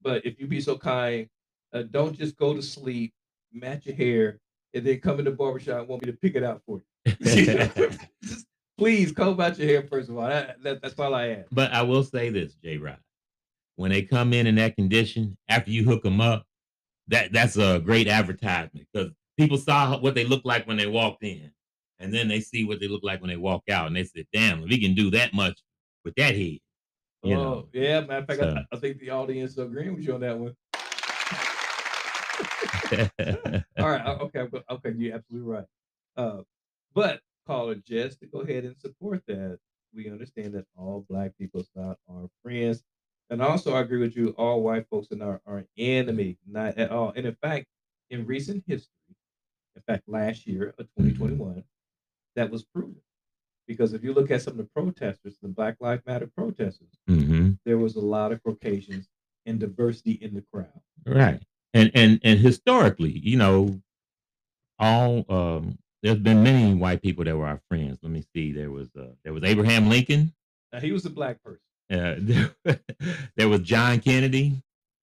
But 0.02 0.26
if 0.26 0.40
you 0.40 0.48
be 0.48 0.62
so 0.62 0.78
kind, 0.78 1.28
uh, 1.74 1.84
don't 1.84 2.18
just 2.18 2.38
go 2.38 2.54
to 2.54 2.62
sleep, 2.62 3.14
match 3.52 3.86
your 3.86 3.96
hair, 3.96 4.40
and 4.74 4.86
then 4.86 5.00
come 5.00 5.20
in 5.20 5.26
the 5.26 5.32
barbershop 5.32 5.80
and 5.80 5.88
want 5.88 6.06
me 6.06 6.12
to 6.12 6.18
pick 6.18 6.36
it 6.36 6.44
out 6.44 6.62
for 6.66 6.82
you. 7.06 7.16
Just 8.24 8.46
please 8.78 9.12
comb 9.12 9.40
out 9.40 9.58
your 9.58 9.68
hair 9.68 9.84
first 9.84 10.10
of 10.10 10.18
all. 10.18 10.28
That, 10.28 10.62
that, 10.64 10.82
that's 10.82 11.00
all 11.00 11.14
I 11.16 11.30
ask. 11.30 11.48
But 11.52 11.72
I 11.72 11.82
will 11.82 12.04
say 12.04 12.30
this, 12.30 12.56
J. 12.64 12.78
Rod. 12.78 12.98
When 13.78 13.92
they 13.92 14.02
come 14.02 14.34
in 14.34 14.48
in 14.48 14.56
that 14.56 14.76
condition, 14.76 15.38
after 15.50 15.72
you 15.72 15.84
hook 15.84 16.04
them 16.04 16.22
up, 16.22 16.46
that 17.08 17.32
that's 17.32 17.58
a 17.58 17.80
great 17.80 18.08
advertisement 18.08 18.88
because 18.92 19.12
people 19.38 19.58
saw 19.58 20.00
what 20.00 20.16
they 20.16 20.24
looked 20.26 20.46
like 20.46 20.66
when 20.68 20.78
they 20.78 20.88
walked 20.88 21.24
in, 21.24 21.52
and 22.06 22.14
then 22.14 22.28
they 22.28 22.40
see 22.40 22.64
what 22.64 22.80
they 22.80 22.88
look 22.88 23.04
like 23.04 23.20
when 23.22 23.30
they 23.30 23.38
walk 23.38 23.64
out, 23.70 23.88
and 23.88 23.96
they 23.96 24.04
say, 24.04 24.26
"Damn, 24.32 24.64
if 24.64 24.70
he 24.70 24.80
can 24.80 24.94
do 24.94 25.12
that 25.12 25.34
much 25.34 25.62
with 26.04 26.16
that 26.16 26.36
head." 26.36 26.60
You 27.24 27.36
oh, 27.36 27.44
know. 27.44 27.68
yeah. 27.74 28.02
Matter 28.02 28.20
of 28.20 28.28
fact, 28.28 28.40
So- 28.40 28.56
I, 28.72 28.76
I 28.76 28.80
think 28.80 29.00
the 29.00 29.10
audience 29.10 29.54
is 29.54 29.58
agreeing 29.58 29.96
with 29.96 30.04
you 30.06 30.14
on 30.14 30.22
that 30.22 30.38
one. 30.38 30.56
All 33.80 33.90
right. 33.90 34.06
uh, 34.06 34.18
Okay. 34.22 34.48
Okay. 34.70 34.94
You're 34.96 35.16
absolutely 35.16 35.52
right. 35.52 35.66
Uh, 36.16 36.42
but 36.94 37.22
caller 37.48 37.76
Jess, 37.76 38.16
to 38.18 38.28
go 38.28 38.42
ahead 38.42 38.64
and 38.64 38.78
support 38.78 39.24
that, 39.28 39.58
we 39.94 40.10
understand 40.10 40.54
that 40.54 40.66
all 40.78 41.06
black 41.10 41.32
people 41.38 41.62
is 41.62 41.70
not 41.76 41.98
our 42.10 42.30
friends. 42.44 42.84
And 43.30 43.42
also, 43.42 43.74
I 43.74 43.80
agree 43.80 44.00
with 44.00 44.16
you. 44.16 44.36
All 44.38 44.62
white 44.62 44.86
folks 44.90 45.12
are 45.12 45.16
not 45.16 45.42
our 45.48 45.66
enemy, 45.78 46.38
not 46.46 46.78
at 46.78 46.92
all. 46.92 47.12
And 47.16 47.26
in 47.26 47.36
fact, 47.42 47.66
in 48.12 48.26
recent 48.26 48.64
history, 48.68 48.92
in 49.76 49.82
fact, 49.88 50.04
last 50.08 50.46
year 50.46 50.76
of 50.78 50.86
2021, 51.00 51.64
that 52.36 52.52
was 52.52 52.64
proven. 52.64 52.96
Because 53.68 53.94
if 53.94 54.04
you 54.04 54.14
look 54.14 54.30
at 54.30 54.42
some 54.44 54.52
of 54.54 54.58
the 54.58 54.70
protesters, 54.76 55.38
the 55.42 55.48
Black 55.48 55.78
Lives 55.80 56.04
Matter 56.06 56.28
protesters, 56.28 56.90
hmm 57.08 57.54
there 57.66 57.78
was 57.78 57.96
a 57.96 58.02
lot 58.02 58.32
of 58.32 58.44
Caucasians 58.44 59.08
and 59.46 59.60
diversity 59.60 60.14
in 60.14 60.34
the 60.36 60.44
crowd. 60.54 60.82
Right. 61.06 61.42
And 61.74 61.92
and 61.96 62.20
and 62.24 62.40
historically, 62.40 63.12
you 63.12 63.38
know, 63.38 63.82
all 64.80 65.26
um 65.30 65.78
there's 66.04 66.20
been 66.20 66.44
many 66.44 66.74
white 66.76 67.02
people 67.02 67.24
that 67.26 67.36
were 67.36 67.48
our 67.48 67.62
friends. 67.68 68.00
Let 68.04 68.12
me 68.12 68.24
see. 68.36 68.52
There 68.52 68.70
was 68.72 68.90
uh, 68.96 69.08
there 69.24 69.34
was 69.34 69.44
Abraham 69.44 69.90
Lincoln. 69.90 70.34
Now, 70.72 70.80
he 70.80 70.92
was 70.92 71.06
a 71.06 71.10
black 71.10 71.38
person. 71.44 71.60
Uh, 71.92 72.16
there, 72.20 72.80
there 73.36 73.50
was 73.50 73.62
John 73.62 74.00
Kennedy. 74.00 74.62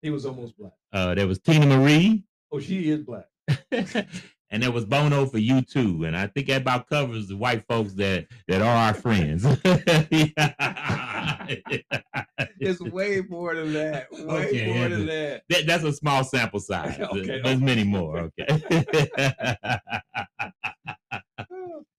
He 0.02 0.10
was 0.10 0.26
almost 0.26 0.58
black. 0.58 0.74
Uh, 0.92 1.16
there 1.16 1.28
was 1.28 1.40
Teena 1.40 1.66
Marie. 1.66 2.24
Oh, 2.52 2.60
she 2.60 2.90
is 2.90 3.04
black. 3.04 3.28
and 4.52 4.62
there 4.62 4.72
was 4.72 4.86
Bono 4.86 5.26
for 5.26 5.38
U2. 5.40 6.06
And 6.08 6.16
I 6.16 6.28
think 6.28 6.48
that 6.48 6.62
about 6.62 6.88
covers 6.90 7.28
the 7.28 7.38
white 7.38 7.66
folks 7.68 7.94
that 7.94 8.28
that 8.48 8.62
are 8.62 8.76
our 8.76 8.94
friends. 8.94 9.46
It's 12.60 12.80
way 12.80 13.22
more 13.28 13.56
than 13.56 13.74
that. 13.74 14.10
Way 14.12 14.48
Okay, 14.48 14.74
more 14.74 14.88
than 14.88 15.06
that. 15.08 15.42
That, 15.50 15.66
that's 15.66 15.84
a 15.84 15.92
small 15.92 16.24
sample 16.24 16.60
size. 16.60 16.98
Okay, 17.02 17.26
There's 17.26 17.46
okay. 17.46 17.56
many 17.58 17.84
more. 17.84 18.32
Okay. 18.40 18.62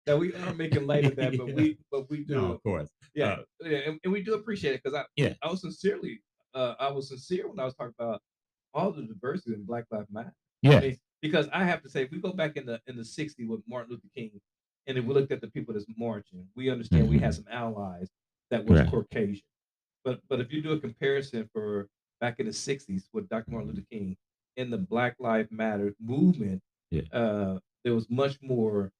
Now 0.05 0.17
we 0.17 0.35
are 0.35 0.53
making 0.55 0.87
light 0.89 1.05
of 1.05 1.15
that, 1.17 1.37
but 1.39 1.55
we 1.55 1.79
but 1.91 2.11
we 2.11 2.25
do. 2.25 2.35
no, 2.35 2.53
of 2.53 2.63
course. 2.65 2.89
yeah, 3.15 3.27
uh, 3.27 3.37
yeah, 3.65 3.79
and, 3.87 4.01
and 4.03 4.13
we 4.13 4.21
do 4.23 4.35
appreciate 4.35 4.75
it 4.75 4.83
because 4.83 4.99
I 4.99 5.05
Yeah. 5.17 5.35
I 5.43 5.49
was 5.49 5.61
sincerely 5.61 6.21
uh 6.55 6.75
I 6.81 6.91
was 6.91 7.09
sincere 7.09 7.49
when 7.49 7.61
I 7.61 7.65
was 7.65 7.75
talking 7.77 7.95
about 7.99 8.21
all 8.75 8.91
the 8.91 9.03
diversity 9.03 9.55
in 9.55 9.65
Black 9.65 9.85
Lives 9.93 10.09
Matter. 10.11 10.33
I 10.65 10.69
Yeah. 10.69 10.81
mean, 10.81 10.97
because 11.23 11.49
I 11.53 11.65
have 11.65 11.83
to 11.83 11.89
say, 11.89 12.03
if 12.03 12.11
we 12.11 12.19
go 12.19 12.33
back 12.33 12.57
in 12.57 12.67
the 12.67 12.81
in 12.87 12.97
the 12.97 13.03
'60s 13.03 13.49
with 13.49 13.61
Martin 13.67 13.93
Luther 13.93 14.09
King, 14.15 14.41
and 14.87 14.99
if 14.99 15.05
we 15.05 15.15
looked 15.15 15.33
at 15.33 15.41
the 15.41 15.49
people 15.49 15.73
that's 15.73 15.87
marching, 15.97 16.47
we 16.57 16.69
understand 16.71 17.09
we 17.09 17.19
had 17.19 17.35
some 17.35 17.47
allies 17.51 18.11
that 18.51 18.67
was 18.67 18.81
Right. 18.81 18.91
Caucasian. 18.91 19.43
But 20.05 20.21
but 20.29 20.41
if 20.41 20.53
you 20.53 20.61
do 20.61 20.73
a 20.73 20.81
comparison 20.81 21.49
for 21.53 21.89
back 22.21 22.41
in 22.41 22.47
the 22.47 22.53
'60s 22.53 23.05
with 23.13 23.29
Dr. 23.29 23.51
Martin 23.53 23.71
Luther 23.71 23.87
King 23.91 24.17
in 24.57 24.69
the 24.71 24.79
Black 24.79 25.17
Lives 25.19 25.51
Matter 25.51 25.95
movement, 26.01 26.61
Yeah. 26.91 27.03
uh, 27.13 27.59
there 27.85 27.95
was 27.95 28.11
much 28.11 28.39
more 28.43 28.91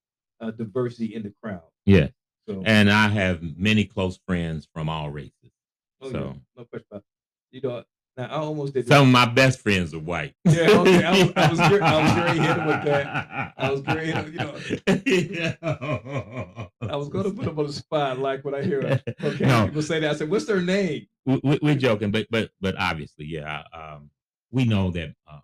uh, 0.41 0.51
diversity 0.53 1.15
in 1.15 1.23
the 1.23 1.35
crowd. 1.43 1.63
Yeah. 1.85 2.09
So, 2.49 2.63
And 2.67 2.91
I 2.91 3.09
have 3.09 3.43
many 3.57 3.85
close 3.85 4.19
friends 4.27 4.67
from 4.73 4.89
all 4.89 5.11
races. 5.11 5.33
oh, 6.01 6.07
yeah, 6.07 6.13
so 6.13 6.37
no 6.57 6.65
question 6.65 6.87
about. 6.91 6.99
It. 7.03 7.05
You 7.57 7.61
know, 7.69 7.85
now 8.17 8.25
I 8.27 8.37
almost 8.37 8.75
did. 8.75 8.87
some 8.87 9.07
of 9.07 9.13
my 9.13 9.25
best 9.27 9.61
friends 9.61 9.95
are 9.95 9.99
white. 9.99 10.35
Yeah, 10.45 10.69
okay, 10.71 11.05
I 11.05 11.11
was- 11.23 11.33
I 11.37 11.51
was 11.51 11.61
I 11.83 12.03
was 12.03 12.39
hit 12.39 12.67
with 12.67 12.85
that. 12.85 13.55
I 13.57 13.71
was 13.71 13.83
hit, 13.87 15.07
you 15.07 15.57
know. 15.63 16.69
I 16.83 16.97
was 16.97 17.09
going 17.09 17.25
to 17.25 17.31
put 17.31 17.45
them 17.47 17.59
on 17.59 17.67
the 17.67 17.73
spot, 17.73 18.19
like 18.19 18.45
when 18.45 18.55
I 18.55 18.63
hear 18.63 19.01
okay 19.25 19.45
No. 19.47 19.67
people 19.67 19.83
say 19.83 20.01
that. 20.01 20.11
I 20.11 20.15
said, 20.15 20.31
"What's 20.31 20.45
their 20.47 20.61
name?" 20.61 21.07
we, 21.27 21.41
we- 21.43 21.59
we're 21.63 21.75
joking, 21.75 22.11
but 22.11 22.27
but 22.31 22.51
but 22.61 22.75
obviously, 22.79 23.27
yeah. 23.27 23.63
Um, 23.73 24.11
we 24.51 24.65
know 24.65 24.91
that 24.91 25.15
um, 25.31 25.43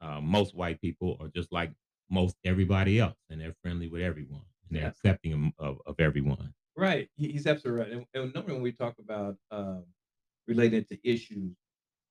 uh, 0.00 0.20
most 0.20 0.54
white 0.54 0.80
people 0.80 1.16
are 1.20 1.28
just 1.28 1.52
like 1.52 1.72
most 2.10 2.36
everybody 2.44 3.00
else, 3.00 3.16
and 3.30 3.40
they're 3.40 3.56
friendly 3.62 3.88
with 3.88 4.02
everyone, 4.02 4.42
and 4.68 4.76
they're 4.76 4.82
Yeah. 4.82 4.88
accepting 4.90 5.52
of, 5.58 5.66
of, 5.66 5.78
of 5.86 6.00
everyone. 6.00 6.54
Right. 6.76 7.08
He- 7.16 7.32
He's 7.32 7.46
absolutely 7.46 7.82
right. 7.82 7.92
And, 7.92 8.06
and 8.14 8.34
normally 8.34 8.52
when 8.54 8.62
we 8.62 8.72
talk 8.72 8.94
about 9.00 9.36
um, 9.50 9.84
related 10.46 10.88
to 10.88 11.08
issues, 11.08 11.56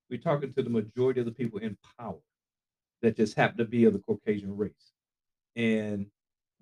we're 0.10 0.20
talking 0.20 0.54
to 0.54 0.64
the 0.64 0.70
majority 0.70 1.20
of 1.20 1.26
the 1.26 1.32
people 1.32 1.60
in 1.60 1.78
power 2.00 2.20
that 3.02 3.18
just 3.18 3.36
happen 3.36 3.58
to 3.58 3.66
be 3.66 3.86
of 3.86 3.94
the 3.94 4.00
Caucasian 4.00 4.56
race. 4.56 4.94
And 5.56 6.08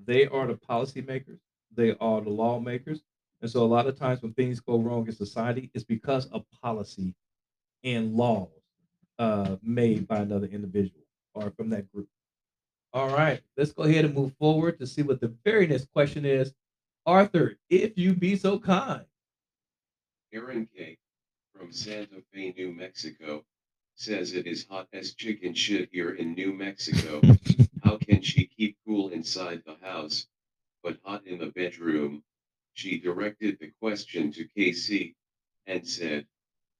they 0.03 0.27
are 0.27 0.47
the 0.47 0.55
policymakers, 0.55 1.39
they 1.75 1.95
are 1.99 2.21
the 2.21 2.29
lawmakers. 2.29 3.01
And 3.41 3.51
so 3.51 3.63
a 3.63 3.65
lot 3.65 3.87
of 3.87 3.99
times 3.99 4.21
when 4.21 4.33
things 4.33 4.59
go 4.59 4.79
wrong 4.79 5.05
in 5.07 5.13
society, 5.13 5.69
it's 5.73 5.83
because 5.83 6.27
of 6.27 6.45
policy 6.61 7.13
and 7.83 8.13
laws 8.15 8.49
uh, 9.19 9.57
made 9.61 10.07
by 10.07 10.17
another 10.17 10.47
individual 10.47 11.03
or 11.33 11.51
from 11.51 11.69
that 11.71 11.91
group. 11.91 12.07
All 12.93 13.09
right, 13.09 13.41
let's 13.57 13.71
go 13.71 13.83
ahead 13.83 14.05
and 14.05 14.13
move 14.13 14.33
forward 14.39 14.79
to 14.79 14.87
see 14.87 15.01
what 15.01 15.19
the 15.19 15.33
very 15.43 15.67
next 15.67 15.91
question 15.91 16.25
is. 16.25 16.53
Arthur, 17.05 17.57
if 17.69 17.97
you 17.97 18.13
be 18.13 18.35
so 18.35 18.59
kind. 18.59 19.03
Aaron 20.31 20.67
K. 20.75 20.97
from 21.63 21.71
Santa 21.71 22.21
Fe, 22.33 22.53
New 22.57 22.73
Mexico, 22.73 23.41
says 23.95 24.33
it 24.33 24.47
is 24.47 24.67
hot 24.69 24.89
as 24.91 25.13
chicken 25.13 25.53
shit 25.53 25.87
here 25.93 26.11
in 26.11 26.33
New 26.33 26.51
Mexico. 26.51 27.21
How 27.85 27.95
can 27.95 28.21
she 28.21 28.47
keep 28.47 28.75
cool 28.85 29.11
inside 29.11 29.61
the 29.65 29.77
house, 29.81 30.27
but 30.83 30.97
hot 31.05 31.25
in 31.25 31.39
the 31.39 31.53
bedroom? 31.55 32.21
She 32.73 32.99
directed 32.99 33.59
the 33.61 33.71
question 33.81 34.29
to 34.33 34.45
KC 34.57 35.15
and 35.65 35.87
said, 35.87 36.25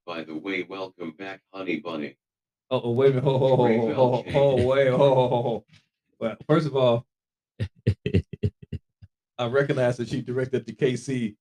By 0.06 0.26
the 0.26 0.36
way, 0.36 0.64
welcome 0.64 1.12
back, 1.12 1.40
honey 1.54 1.80
bunny. 1.80 2.18
Oh, 2.70 2.82
oh 2.84 2.92
wait 2.92 3.12
a 3.12 3.22
minute. 3.22 3.26
Oh, 3.26 3.40
oh, 3.42 3.58
oh, 3.58 3.94
oh, 3.96 4.24
oh, 4.28 4.34
oh, 4.36 4.66
wait. 4.66 4.88
Oh, 4.90 5.02
oh, 5.02 5.30
oh, 5.32 5.48
oh. 5.48 5.66
Well, 6.20 6.36
first 6.46 6.68
of 6.68 6.76
all, 6.76 7.06
I 9.38 9.48
recognize 9.48 9.96
that 9.96 10.10
she 10.10 10.22
directed 10.22 10.68
to 10.68 10.76
KC. 10.76 11.38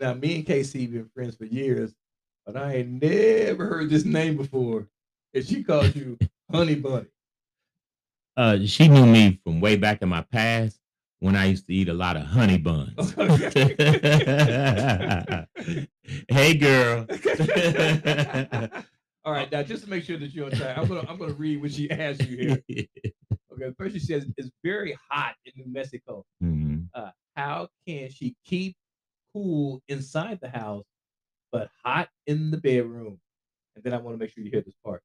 Now, 0.00 0.14
me 0.14 0.36
and 0.36 0.46
KC 0.46 0.82
have 0.82 0.92
been 0.92 1.10
friends 1.12 1.34
for 1.34 1.44
years, 1.44 1.92
but 2.46 2.56
I 2.56 2.76
ain't 2.76 3.02
never 3.02 3.66
heard 3.66 3.90
this 3.90 4.04
name 4.04 4.36
before. 4.36 4.88
And 5.34 5.44
she 5.44 5.62
called 5.62 5.94
you 5.94 6.18
Honey 6.50 6.74
Bunny. 6.74 7.06
Uh, 8.36 8.58
she 8.64 8.88
knew 8.88 9.06
me 9.06 9.40
from 9.44 9.60
way 9.60 9.76
back 9.76 10.02
in 10.02 10.08
my 10.08 10.22
past 10.22 10.78
when 11.20 11.36
I 11.36 11.46
used 11.46 11.66
to 11.68 11.74
eat 11.74 11.88
a 11.88 11.94
lot 11.94 12.16
of 12.16 12.24
honey 12.24 12.58
buns. 12.58 13.14
hey, 16.28 16.54
girl. 16.54 17.06
All 19.24 19.32
right, 19.32 19.50
now 19.52 19.62
just 19.62 19.84
to 19.84 19.90
make 19.90 20.02
sure 20.02 20.18
that 20.18 20.34
you're 20.34 20.46
on 20.46 20.50
time, 20.50 20.80
I'm 20.80 20.88
gonna 20.88 21.04
I'm 21.08 21.16
gonna 21.16 21.32
read 21.34 21.62
what 21.62 21.70
she 21.72 21.88
asked 21.90 22.26
you 22.26 22.36
here. 22.36 22.58
Okay, 23.52 23.72
first 23.78 23.94
she 23.94 24.00
says 24.00 24.26
it's 24.36 24.50
very 24.64 24.98
hot 25.08 25.34
in 25.44 25.52
New 25.56 25.72
Mexico. 25.72 26.24
Mhm. 26.42 26.88
uh, 26.94 27.10
how 27.36 27.68
can 27.86 28.10
she 28.10 28.34
keep 28.44 28.74
cool 29.32 29.80
inside 29.88 30.40
the 30.42 30.48
house 30.48 30.84
but 31.52 31.70
hot 31.84 32.08
in 32.26 32.50
the 32.50 32.56
bedroom? 32.56 33.20
And 33.76 33.84
then 33.84 33.94
I 33.94 33.98
want 33.98 34.14
to 34.14 34.18
make 34.18 34.32
sure 34.32 34.42
you 34.42 34.50
hear 34.50 34.62
this 34.62 34.74
part. 34.84 35.02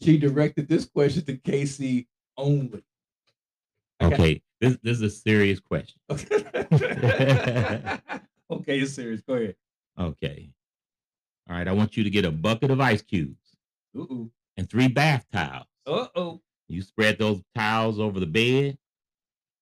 She 0.00 0.16
directed 0.16 0.68
this 0.68 0.86
question 0.86 1.24
to 1.24 1.36
Casey 1.36 2.08
only. 2.36 2.84
Okay. 4.00 4.14
Okay, 4.14 4.42
this 4.60 4.78
this 4.82 4.96
is 4.98 5.02
a 5.02 5.10
serious 5.10 5.60
question. 5.60 6.00
Okay. 6.08 6.36
okay, 8.50 8.78
it's 8.78 8.92
serious. 8.92 9.20
Go 9.22 9.34
ahead. 9.34 9.56
Okay. 9.98 10.50
All 11.50 11.56
right, 11.56 11.66
I 11.66 11.72
want 11.72 11.96
you 11.96 12.04
to 12.04 12.10
get 12.10 12.24
a 12.24 12.30
bucket 12.30 12.70
of 12.70 12.80
ice 12.80 13.02
cubes 13.02 13.56
Ooh. 13.96 14.30
and 14.56 14.70
three 14.70 14.88
bath 14.88 15.26
towels. 15.32 15.66
Uh 15.86 16.06
oh. 16.14 16.40
You 16.68 16.82
spread 16.82 17.18
those 17.18 17.42
towels 17.54 17.98
over 17.98 18.20
the 18.20 18.26
bed, 18.26 18.78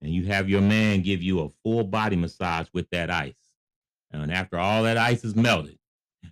and 0.02 0.12
you 0.12 0.26
have 0.26 0.50
your 0.50 0.60
man 0.60 1.02
give 1.02 1.22
you 1.22 1.40
a 1.40 1.48
full 1.62 1.84
body 1.84 2.16
massage 2.16 2.66
with 2.74 2.90
that 2.90 3.10
ice. 3.10 3.34
And 4.10 4.32
after 4.32 4.58
all 4.58 4.82
that 4.82 4.96
ice 4.98 5.24
is 5.24 5.36
melted, 5.36 5.78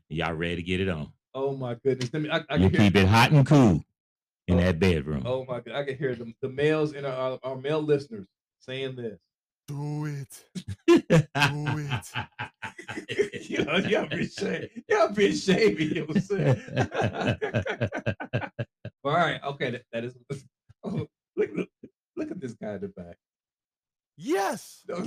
y'all 0.09 0.33
ready 0.35 0.57
to 0.57 0.63
get 0.63 0.81
it 0.81 0.89
on. 0.89 1.13
Oh 1.35 1.55
my 1.57 1.75
goodness. 1.85 2.11
Let 2.13 2.23
me 2.23 2.31
I, 2.31 2.43
I 2.49 2.57
You 2.57 2.71
can 2.71 2.81
hear 2.81 2.91
keep 2.91 2.97
it 2.97 3.07
hot 3.07 3.33
and 3.33 3.47
cool 3.47 3.85
in 4.49 4.59
Oh. 4.59 4.61
that 4.61 4.79
bedroom. 4.79 5.23
Oh 5.27 5.45
my 5.47 5.61
god. 5.61 5.75
I 5.75 5.85
can 5.85 5.97
hear 5.99 6.15
the, 6.15 6.33
the 6.43 6.49
males 6.49 6.93
and 6.95 7.05
our, 7.07 7.39
our 7.43 7.57
male 7.57 7.83
listeners 7.83 8.27
saying 8.61 8.97
this. 8.97 9.19
Do 9.67 10.05
it. 10.05 10.45
Do 10.87 11.03
it. 11.09 12.13
y'all, 13.51 13.81
y'all 13.81 14.07
been 14.07 14.29
shaving. 14.29 14.69
Y'all 14.89 15.09
been 15.09 15.35
shaving 15.35 15.97
yourself. 15.97 16.59
All 19.05 19.13
right, 19.13 19.41
okay, 19.43 19.71
that, 19.71 19.83
that 19.93 20.05
is. 20.05 20.15
Oh, 20.87 21.07
look, 21.37 21.49
look, 21.55 21.69
look 22.15 22.31
at 22.31 22.39
this 22.43 22.53
guy 22.53 22.75
in 22.75 22.81
the 22.83 22.89
back. 22.89 23.17
Yes. 24.17 24.85
Would 24.89 25.03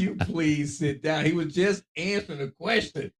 you 0.00 0.16
please 0.20 0.78
sit 0.78 1.02
down? 1.02 1.24
He 1.26 1.32
was 1.32 1.54
just 1.54 1.84
answering 1.96 2.40
a 2.40 2.48
question. 2.48 3.12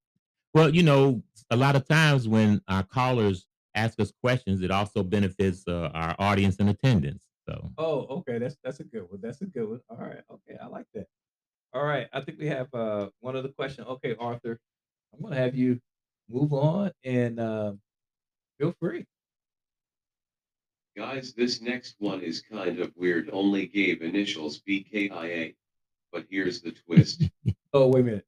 well, 0.54 0.74
you 0.74 0.82
know, 0.82 1.22
a 1.50 1.56
lot 1.56 1.76
of 1.76 1.86
times 1.86 2.26
when 2.26 2.60
our 2.68 2.82
callers 2.82 3.46
ask 3.74 3.98
us 4.00 4.12
questions, 4.22 4.62
it 4.62 4.70
also 4.70 5.02
benefits 5.02 5.64
uh, 5.68 5.90
our 5.94 6.14
audience 6.18 6.56
and 6.58 6.70
attendance. 6.70 7.22
So 7.48 7.70
Oh, 7.76 8.06
okay. 8.18 8.38
That's 8.38 8.56
that's 8.62 8.80
a 8.80 8.84
good 8.84 9.02
one. 9.10 9.20
That's 9.20 9.40
a 9.42 9.46
good 9.46 9.68
one. 9.68 9.80
All 9.90 9.96
right. 9.98 10.22
Okay, 10.30 10.56
I 10.62 10.66
like 10.66 10.86
that. 10.94 11.06
All 11.74 11.84
right. 11.84 12.06
I 12.12 12.20
think 12.20 12.38
we 12.38 12.46
have 12.46 12.72
uh 12.72 13.08
one 13.20 13.36
other 13.36 13.48
question. 13.48 13.84
Okay, 13.84 14.14
Arthur, 14.18 14.58
I'm 15.12 15.22
gonna 15.22 15.36
have 15.36 15.54
you 15.54 15.80
move 16.30 16.52
on 16.52 16.92
and 17.04 17.40
uh, 17.40 17.72
feel 18.58 18.74
free. 18.80 19.04
Guys, 20.96 21.32
this 21.32 21.60
next 21.62 21.96
one 21.98 22.20
is 22.20 22.42
kind 22.42 22.78
of 22.78 22.92
weird. 22.96 23.30
Only 23.32 23.66
gave 23.66 24.02
initials 24.02 24.60
BKIA. 24.68 25.54
But 26.12 26.26
here's 26.30 26.60
the 26.60 26.72
twist. 26.72 27.24
Oh, 27.74 27.86
wait 27.88 28.00
a 28.00 28.04
minute. 28.04 28.26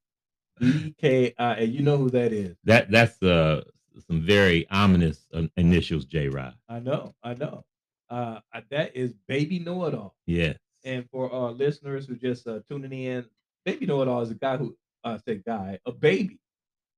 BKI. 0.58 1.70
You 1.70 1.82
know 1.82 1.98
who 1.98 2.08
that 2.08 2.32
is? 2.32 2.56
that 2.64 2.90
that's 2.90 3.22
uh 3.22 3.62
some 4.08 4.22
very 4.22 4.66
ominous 4.70 5.26
uh, 5.34 5.42
initials, 5.58 6.06
J. 6.06 6.28
Rod. 6.28 6.54
I 6.66 6.80
know. 6.80 7.14
I 7.22 7.34
know. 7.34 7.64
Uh, 8.08 8.40
that 8.70 8.96
is 8.96 9.12
Baby 9.28 9.58
Know 9.58 9.84
It 9.84 9.94
All. 9.94 10.14
Yeah. 10.26 10.54
And 10.84 11.06
for 11.10 11.30
our 11.30 11.50
listeners 11.52 12.06
who 12.06 12.16
just 12.16 12.46
uh, 12.46 12.60
tuning 12.70 12.92
in, 12.92 13.26
Baby 13.64 13.86
Know 13.86 14.00
It 14.02 14.08
All 14.08 14.22
is 14.22 14.30
a 14.30 14.34
guy 14.34 14.56
who, 14.56 14.76
I 15.04 15.18
say 15.18 15.42
guy, 15.46 15.78
a 15.84 15.92
baby 15.92 16.38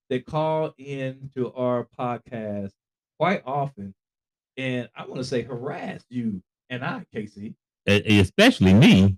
that 0.08 0.24
call 0.24 0.72
in 0.78 1.30
to 1.34 1.52
our 1.52 1.86
podcast 1.98 2.72
quite 3.18 3.42
often. 3.44 3.94
And 4.56 4.88
I 4.96 5.06
want 5.06 5.16
to 5.16 5.24
say 5.24 5.42
harassed 5.42 6.06
you 6.08 6.42
and 6.70 6.84
I, 6.84 7.04
Casey. 7.12 7.54
Especially 7.86 8.74
me. 8.74 9.16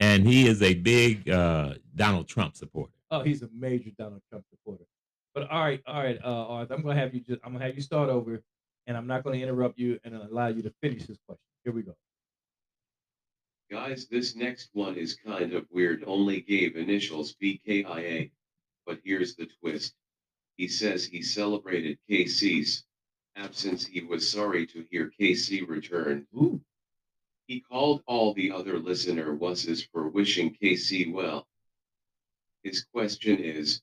And 0.00 0.26
he 0.26 0.48
is 0.48 0.62
a 0.62 0.74
big 0.74 1.28
uh 1.28 1.74
Donald 1.94 2.28
Trump 2.28 2.56
supporter. 2.56 2.92
Oh, 3.10 3.22
he's 3.22 3.42
a 3.42 3.48
major 3.54 3.90
Donald 3.98 4.22
Trump 4.30 4.44
supporter. 4.50 4.84
But 5.34 5.50
all 5.50 5.60
right, 5.60 5.80
all 5.86 6.02
right, 6.02 6.18
uh, 6.22 6.46
Arthur, 6.46 6.74
I'm 6.74 6.82
gonna 6.82 6.98
have 6.98 7.14
you 7.14 7.20
just 7.20 7.40
I'm 7.44 7.52
gonna 7.52 7.64
have 7.64 7.76
you 7.76 7.82
start 7.82 8.08
over, 8.08 8.42
and 8.86 8.96
I'm 8.96 9.06
not 9.06 9.24
gonna 9.24 9.36
interrupt 9.36 9.78
you 9.78 9.98
and 10.04 10.14
allow 10.14 10.48
you 10.48 10.62
to 10.62 10.72
finish 10.82 11.06
this 11.06 11.18
question. 11.26 11.44
Here 11.64 11.72
we 11.72 11.82
go. 11.82 11.94
Guys, 13.70 14.06
this 14.06 14.34
next 14.36 14.68
one 14.74 14.96
is 14.96 15.14
kind 15.14 15.54
of 15.54 15.66
weird. 15.70 16.04
Only 16.06 16.42
gave 16.42 16.76
initials 16.76 17.34
BKIA. 17.42 18.30
But 18.84 18.98
here's 19.04 19.36
the 19.36 19.48
twist. 19.60 19.94
He 20.56 20.68
says 20.68 21.06
he 21.06 21.22
celebrated 21.22 21.98
KC's 22.10 22.84
absence. 23.36 23.86
He 23.86 24.02
was 24.02 24.28
sorry 24.28 24.66
to 24.68 24.84
hear 24.90 25.10
KC 25.20 25.66
return. 25.68 26.26
Ooh, 26.34 26.60
He 27.46 27.60
called 27.60 28.02
all 28.06 28.34
the 28.34 28.52
other 28.52 28.78
listener 28.78 29.36
wusses 29.36 29.86
for 29.92 30.08
wishing 30.08 30.56
KC 30.62 31.12
well. 31.12 31.46
His 32.62 32.84
question 32.84 33.38
is, 33.38 33.82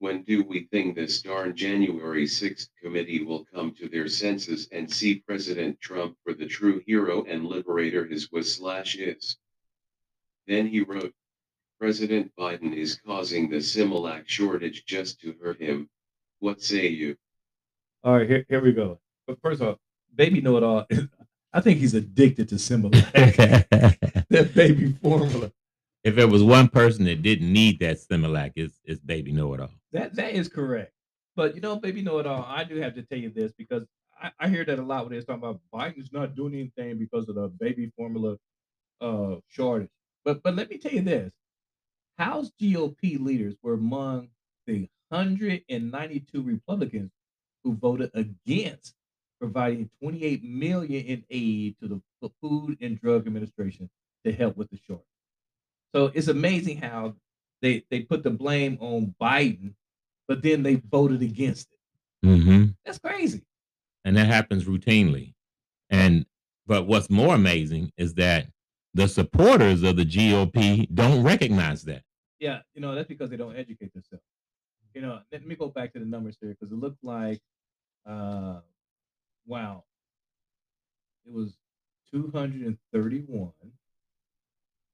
when 0.00 0.22
do 0.22 0.44
we 0.44 0.64
think 0.70 0.94
this 0.94 1.22
darn 1.22 1.56
January 1.56 2.24
6th 2.24 2.68
committee 2.80 3.24
will 3.24 3.44
come 3.46 3.74
to 3.74 3.88
their 3.88 4.08
senses 4.08 4.68
and 4.70 4.92
see 4.92 5.20
President 5.20 5.80
Trump 5.80 6.16
for 6.22 6.34
the 6.34 6.46
true 6.46 6.80
hero 6.86 7.24
and 7.24 7.46
liberator 7.46 8.06
his 8.06 8.30
was 8.30 8.54
slash 8.54 8.96
is? 8.96 9.38
Then 10.46 10.66
he 10.68 10.80
wrote, 10.80 11.14
President 11.80 12.32
Biden 12.36 12.74
is 12.74 13.00
causing 13.04 13.48
the 13.48 13.56
Similac 13.56 14.28
shortage 14.28 14.84
just 14.84 15.20
to 15.20 15.34
hurt 15.42 15.60
him. 15.60 15.88
What 16.40 16.62
say 16.62 16.88
you? 16.88 17.16
All 18.08 18.16
right, 18.16 18.26
here, 18.26 18.46
here 18.48 18.62
we 18.62 18.72
go. 18.72 18.98
But 19.26 19.38
first 19.42 19.60
of 19.60 19.68
all, 19.68 19.76
Baby 20.14 20.40
Know 20.40 20.56
It 20.56 20.62
All. 20.62 20.86
I 21.52 21.60
think 21.60 21.78
he's 21.78 21.92
addicted 21.92 22.48
to 22.48 22.54
Similac. 22.54 23.12
that 24.30 24.54
baby 24.54 24.94
formula. 25.02 25.52
If 26.04 26.16
it 26.16 26.24
was 26.24 26.42
one 26.42 26.68
person 26.68 27.04
that 27.04 27.20
didn't 27.20 27.52
need 27.52 27.80
that 27.80 27.98
Similac, 27.98 28.52
it's, 28.56 28.80
it's 28.84 29.00
baby 29.00 29.32
know 29.32 29.52
it 29.52 29.60
all. 29.60 29.68
That 29.92 30.14
that 30.14 30.32
is 30.32 30.48
correct. 30.48 30.92
But 31.36 31.54
you 31.54 31.60
know, 31.60 31.76
baby 31.76 32.00
know 32.00 32.18
it 32.18 32.26
all. 32.26 32.46
I 32.48 32.64
do 32.64 32.76
have 32.76 32.94
to 32.94 33.02
tell 33.02 33.18
you 33.18 33.28
this 33.28 33.52
because 33.52 33.84
I, 34.18 34.30
I 34.40 34.48
hear 34.48 34.64
that 34.64 34.78
a 34.78 34.82
lot 34.82 35.04
when 35.04 35.12
they're 35.12 35.20
talking 35.20 35.42
about 35.42 35.60
Biden's 35.70 36.10
not 36.10 36.34
doing 36.34 36.54
anything 36.54 36.98
because 36.98 37.28
of 37.28 37.34
the 37.34 37.48
baby 37.60 37.92
formula 37.94 38.36
uh 39.02 39.36
shortage. 39.48 39.90
But 40.24 40.42
but 40.42 40.56
let 40.56 40.70
me 40.70 40.78
tell 40.78 40.92
you 40.92 41.02
this. 41.02 41.30
House 42.16 42.50
GOP 42.58 43.20
leaders 43.20 43.54
were 43.62 43.74
among 43.74 44.28
the 44.66 44.88
192 45.10 46.42
Republicans 46.42 47.10
who 47.64 47.74
voted 47.74 48.10
against 48.14 48.94
providing 49.40 49.90
28 50.02 50.42
million 50.44 51.04
in 51.04 51.24
aid 51.30 51.76
to 51.80 51.88
the 51.88 52.30
Food 52.42 52.78
and 52.80 53.00
Drug 53.00 53.26
Administration 53.26 53.88
to 54.24 54.32
help 54.32 54.56
with 54.56 54.70
the 54.70 54.78
shortage. 54.86 55.04
So 55.94 56.10
it's 56.14 56.28
amazing 56.28 56.78
how 56.78 57.14
they 57.62 57.84
they 57.90 58.00
put 58.00 58.22
the 58.22 58.30
blame 58.30 58.76
on 58.80 59.14
Biden, 59.20 59.74
but 60.26 60.42
then 60.42 60.62
they 60.62 60.76
voted 60.76 61.22
against 61.22 61.68
it. 61.72 62.26
hmm 62.26 62.64
That's 62.84 62.98
crazy. 62.98 63.42
And 64.04 64.16
that 64.16 64.26
happens 64.26 64.64
routinely. 64.64 65.34
And 65.90 66.26
but 66.66 66.86
what's 66.86 67.10
more 67.10 67.34
amazing 67.34 67.92
is 67.96 68.14
that 68.14 68.48
the 68.94 69.08
supporters 69.08 69.82
of 69.82 69.96
the 69.96 70.04
GOP 70.04 70.92
don't 70.92 71.22
recognize 71.22 71.82
that. 71.84 72.02
Yeah, 72.40 72.60
you 72.74 72.80
know 72.80 72.94
that's 72.94 73.08
because 73.08 73.30
they 73.30 73.36
don't 73.36 73.56
educate 73.56 73.92
themselves. 73.92 74.24
You 74.94 75.02
know, 75.02 75.20
let 75.30 75.46
me 75.46 75.54
go 75.54 75.68
back 75.68 75.92
to 75.92 75.98
the 75.98 76.04
numbers 76.04 76.36
here 76.40 76.50
because 76.58 76.72
it 76.72 76.76
looked 76.76 77.02
like, 77.04 77.40
uh, 78.06 78.60
wow, 79.46 79.84
it 81.26 81.32
was 81.32 81.56
231, 82.10 83.52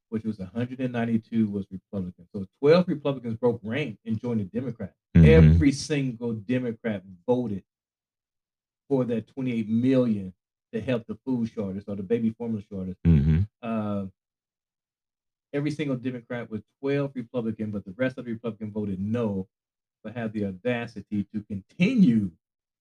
which 0.08 0.24
was 0.24 0.38
192 0.38 1.48
was 1.48 1.66
Republican. 1.70 2.26
So 2.34 2.46
12 2.60 2.88
Republicans 2.88 3.36
broke 3.36 3.60
rank 3.62 3.98
and 4.04 4.20
joined 4.20 4.40
the 4.40 4.44
Democrats. 4.44 4.96
Mhm. 5.16 5.26
Every 5.26 5.72
single 5.72 6.34
Democrat 6.34 7.02
voted 7.26 7.62
for 8.88 9.04
that 9.06 9.26
28 9.28 9.68
million 9.68 10.34
to 10.72 10.80
help 10.80 11.06
the 11.06 11.14
food 11.24 11.48
shortage 11.50 11.84
or 11.86 11.94
the 11.96 12.02
baby 12.02 12.30
formula 12.30 12.62
shortage. 12.68 12.96
Mhm. 13.06 13.48
Uh, 13.62 14.06
every 15.52 15.70
single 15.70 15.96
Democrat 15.96 16.50
was 16.50 16.62
12 16.80 17.12
Republican, 17.14 17.70
but 17.70 17.84
the 17.84 17.92
rest 17.92 18.18
of 18.18 18.24
the 18.24 18.32
Republican 18.32 18.72
voted 18.72 19.00
no, 19.00 19.48
but 20.04 20.14
had 20.14 20.32
the 20.32 20.44
audacity 20.44 21.26
to 21.34 21.42
continue 21.42 22.30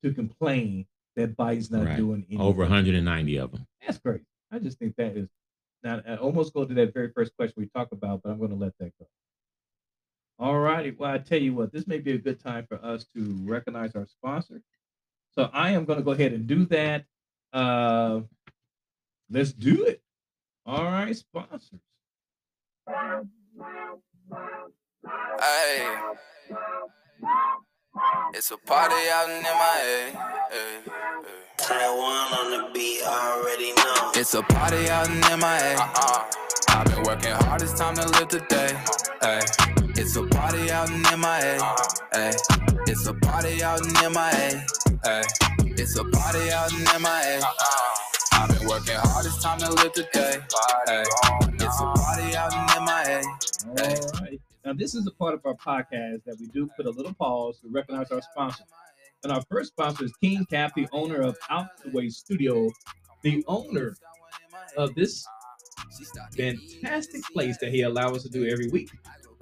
to 0.04 0.14
complain 0.14 0.86
that 1.16 1.36
Biden's 1.38 1.72
not 1.72 1.86
Right. 1.86 1.98
doing 1.98 2.26
anything. 2.28 2.42
Over 2.42 2.64
190 2.64 3.38
of 3.38 3.52
them. 3.54 3.66
That's 3.82 3.98
great. 3.98 4.22
I 4.52 4.60
just 4.60 4.78
think 4.78 4.96
that 4.98 5.16
is 5.18 5.30
now 5.84 6.02
I 6.08 6.16
almost 6.18 6.54
go 6.54 6.66
to 6.66 6.74
that 6.76 6.94
very 6.94 7.12
first 7.12 7.36
question 7.36 7.56
we 7.58 7.68
talked 7.68 7.92
about, 7.94 8.22
but 8.24 8.30
I'm 8.32 8.38
going 8.38 8.52
to 8.52 8.56
let 8.56 8.78
that 8.80 8.98
go. 9.00 9.08
All 10.40 10.60
righty. 10.60 10.92
Well, 10.92 11.12
I 11.12 11.18
tell 11.18 11.40
you 11.42 11.54
what, 11.54 11.72
this 11.72 11.88
may 11.88 12.00
be 12.00 12.12
a 12.14 12.18
good 12.18 12.40
time 12.40 12.66
for 12.68 12.84
us 12.84 13.06
to 13.16 13.38
recognize 13.44 13.96
our 13.96 14.06
sponsor. 14.08 14.62
So 15.36 15.50
I 15.54 15.72
am 15.72 15.86
going 15.86 16.00
to 16.00 16.04
go 16.04 16.12
ahead 16.12 16.34
and 16.34 16.48
do 16.48 16.66
that. 16.66 17.06
Uh, 17.52 18.22
let's 19.30 19.52
do 19.54 19.84
it. 19.86 20.02
All 20.66 20.84
right, 20.84 21.16
sponsors. 21.16 21.80
Hey. 25.40 25.98
It's 28.34 28.52
a 28.52 28.58
party 28.58 28.96
out 29.12 29.30
in 29.30 29.44
MIA. 29.44 30.20
Hey, 30.50 30.80
hey. 30.86 30.92
Taiwan 31.58 32.34
on 32.34 32.52
the 32.52 32.74
beat, 32.74 33.02
I 33.06 33.38
already 33.38 33.74
know. 33.74 34.12
It's 34.16 34.34
a 34.34 34.42
party 34.42 34.90
out 34.90 35.08
in 35.08 35.20
MIA. 35.20 35.78
Uh-uh. 35.78 36.32
I've 36.70 36.86
been 36.88 37.04
working 37.04 37.32
hard, 37.32 37.62
it's 37.62 37.74
time 37.78 37.96
to 37.96 38.08
live 38.18 38.30
the 38.30 38.40
day. 38.50 38.74
Hey. 39.22 39.42
It's 39.96 40.16
a 40.16 40.24
party 40.24 40.72
out 40.72 40.90
in 40.90 41.02
MIA. 41.04 41.62
Hey. 42.12 42.34
It's 42.88 43.06
a 43.06 43.14
party 43.14 43.64
out 43.64 43.80
in 43.86 43.94
MIA. 43.94 44.66
Hey. 45.04 45.24
It's 45.78 45.98
a 45.98 46.04
party 46.04 46.52
out 46.52 46.74
in 46.74 46.84
MIA. 47.02 47.42
I've 48.34 48.50
been 48.50 48.68
working 48.68 48.96
hard, 48.98 49.26
it's 49.26 49.42
time 49.42 49.60
to 49.60 49.72
live 49.72 49.94
the 49.94 50.08
day. 50.12 50.40
Hey. 50.88 51.04
It's 51.54 51.80
a 51.80 51.86
party 51.86 52.36
out 52.36 52.54
in 52.54 52.84
MIA. 52.84 53.22
All 53.68 54.22
right. 54.22 54.40
Now, 54.66 54.72
this 54.74 54.96
is 54.96 55.06
a 55.08 55.12
part 55.12 55.34
of 55.34 55.42
our 55.46 55.56
podcast 55.56 56.24
that 56.26 56.38
we 56.40 56.48
do 56.48 56.70
put 56.78 56.86
a 56.86 56.90
little 56.90 57.14
pause 57.14 57.60
to 57.60 57.68
recognize 57.70 58.12
our 58.12 58.22
sponsor. 58.22 58.64
And 59.24 59.32
our 59.32 59.42
first 59.50 59.72
sponsor 59.72 60.06
is 60.06 60.14
King 60.22 60.46
Cap, 60.50 60.74
the 60.76 60.88
owner 60.94 61.22
of 61.22 61.38
Out 61.50 61.68
the 61.84 61.92
Way 61.92 62.10
Studio, 62.10 62.70
the 63.24 63.44
owner 63.48 63.96
of 64.78 64.96
this 64.96 65.26
fantastic 66.36 67.24
place 67.34 67.58
that 67.60 67.72
he 67.72 67.82
allows 67.82 68.18
us 68.18 68.24
to 68.24 68.30
do 68.30 68.48
every 68.48 68.70
week. 68.70 68.90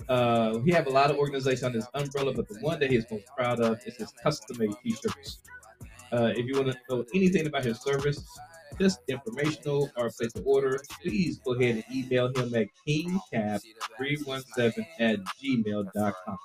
Uh, 0.09 0.59
we 0.63 0.71
have 0.71 0.87
a 0.87 0.89
lot 0.89 1.11
of 1.11 1.17
organizations 1.17 1.63
on 1.63 1.73
this 1.73 1.87
umbrella, 1.93 2.33
but 2.33 2.47
the 2.47 2.59
one 2.59 2.79
that 2.79 2.89
he's 2.89 3.05
most 3.11 3.25
proud 3.37 3.59
of 3.59 3.79
is 3.85 3.95
his 3.95 4.11
custom-made 4.23 4.71
t-shirts. 4.83 5.39
Uh, 6.11 6.33
if 6.35 6.45
you 6.45 6.55
want 6.55 6.67
to 6.67 6.77
know 6.89 7.05
anything 7.13 7.45
about 7.45 7.63
his 7.63 7.79
service, 7.79 8.25
just 8.81 8.99
informational 9.07 9.89
or 9.95 10.09
place 10.09 10.33
an 10.35 10.41
order, 10.43 10.81
please 11.03 11.37
go 11.45 11.53
ahead 11.53 11.75
and 11.75 11.83
email 11.95 12.27
him 12.35 12.55
at 12.55 12.65
kingcap317 12.87 14.85
at 14.99 15.19
gmail.com. 15.41 16.37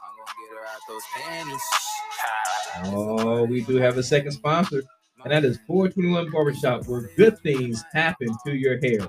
Oh, 2.85 3.44
we 3.44 3.62
do 3.62 3.77
have 3.77 3.96
a 3.96 4.03
second 4.03 4.33
sponsor, 4.33 4.83
and 5.25 5.33
that 5.33 5.46
is 5.46 5.59
421 5.66 6.31
Barbershop, 6.31 6.87
where 6.87 7.09
good 7.16 7.38
things 7.38 7.83
happen 7.94 8.29
to 8.44 8.55
your 8.55 8.79
hair. 8.81 9.01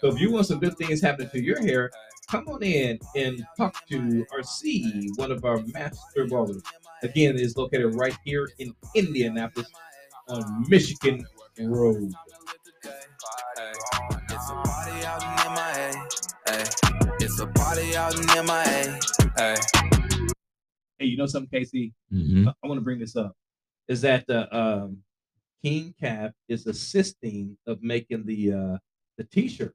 So 0.00 0.08
if 0.08 0.18
you 0.20 0.32
want 0.32 0.46
some 0.46 0.58
good 0.58 0.76
things 0.76 1.00
happening 1.00 1.30
to 1.30 1.40
your 1.40 1.60
hair, 1.60 1.92
come 2.28 2.48
on 2.48 2.64
in 2.64 2.98
and 3.14 3.46
talk 3.56 3.86
to 3.86 4.26
or 4.32 4.42
see 4.42 5.10
one 5.14 5.30
of 5.30 5.44
our 5.44 5.62
master 5.72 6.26
barbers. 6.26 6.64
Again, 7.04 7.38
is 7.38 7.56
located 7.56 7.94
right 7.94 8.16
here 8.24 8.50
in 8.58 8.74
Indianapolis 8.96 9.70
on 10.28 10.64
Michigan 10.68 11.24
Road. 11.60 12.12
It's 13.16 14.50
a 14.50 14.54
party 14.54 15.04
out 15.06 15.22
in 15.22 15.54
MIA. 15.54 16.08
Hey, 16.46 16.64
it's 17.20 17.38
a 17.40 17.46
party 17.46 17.96
out 17.96 18.14
in 18.14 18.26
MIA. 18.44 19.00
Hey. 19.36 19.56
Hey, 20.98 21.06
you 21.06 21.16
know 21.16 21.26
something, 21.26 21.50
Casey? 21.60 21.92
hmm 22.10 22.48
I 22.48 22.66
want 22.66 22.78
to 22.78 22.84
bring 22.84 22.98
this 22.98 23.14
up. 23.16 23.34
Is 23.88 24.00
that 24.00 24.26
the 24.26 24.54
um, 24.56 24.98
King 25.62 25.94
Cap 26.00 26.32
is 26.48 26.66
assisting 26.66 27.56
of 27.66 27.82
making 27.82 28.26
the 28.26 28.52
uh, 28.52 28.78
the 29.18 29.24
T-shirt 29.24 29.74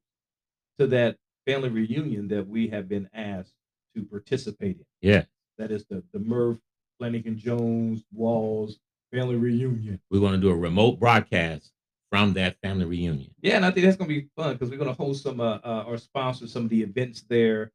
to 0.80 0.88
that 0.88 1.16
family 1.46 1.70
reunion 1.70 2.28
that 2.30 2.46
we 2.48 2.68
have 2.68 2.90
been 2.90 3.10
asked 3.14 3.54
to 3.96 4.04
participate 4.04 4.78
in. 4.78 4.86
Yeah, 5.02 5.24
That 5.58 5.72
is 5.72 5.86
the 5.90 6.04
the 6.14 6.20
Murph, 6.20 6.58
Flanagan 6.98 7.38
Jones, 7.38 8.04
Walls 8.12 8.80
family 9.14 9.36
reunion. 9.38 10.00
we're 10.12 10.20
going 10.20 10.34
to 10.34 10.38
do 10.40 10.50
a 10.52 10.56
remote 10.56 11.00
broadcast 11.00 11.72
from 12.10 12.34
that 12.34 12.58
family 12.62 12.86
reunion. 12.86 13.32
Yeah, 13.42 13.56
and 13.58 13.66
I 13.66 13.72
think 13.72 13.86
that's 13.86 13.98
gonna 13.98 14.08
be 14.10 14.28
fun 14.36 14.54
because 14.54 14.70
we're 14.70 14.78
gonna 14.78 14.94
host 14.94 15.24
some 15.24 15.40
uh, 15.40 15.60
uh 15.64 15.84
or 15.88 15.98
sponsor 15.98 16.48
some 16.48 16.64
of 16.64 16.70
the 16.70 16.82
events 16.82 17.24
there. 17.30 17.72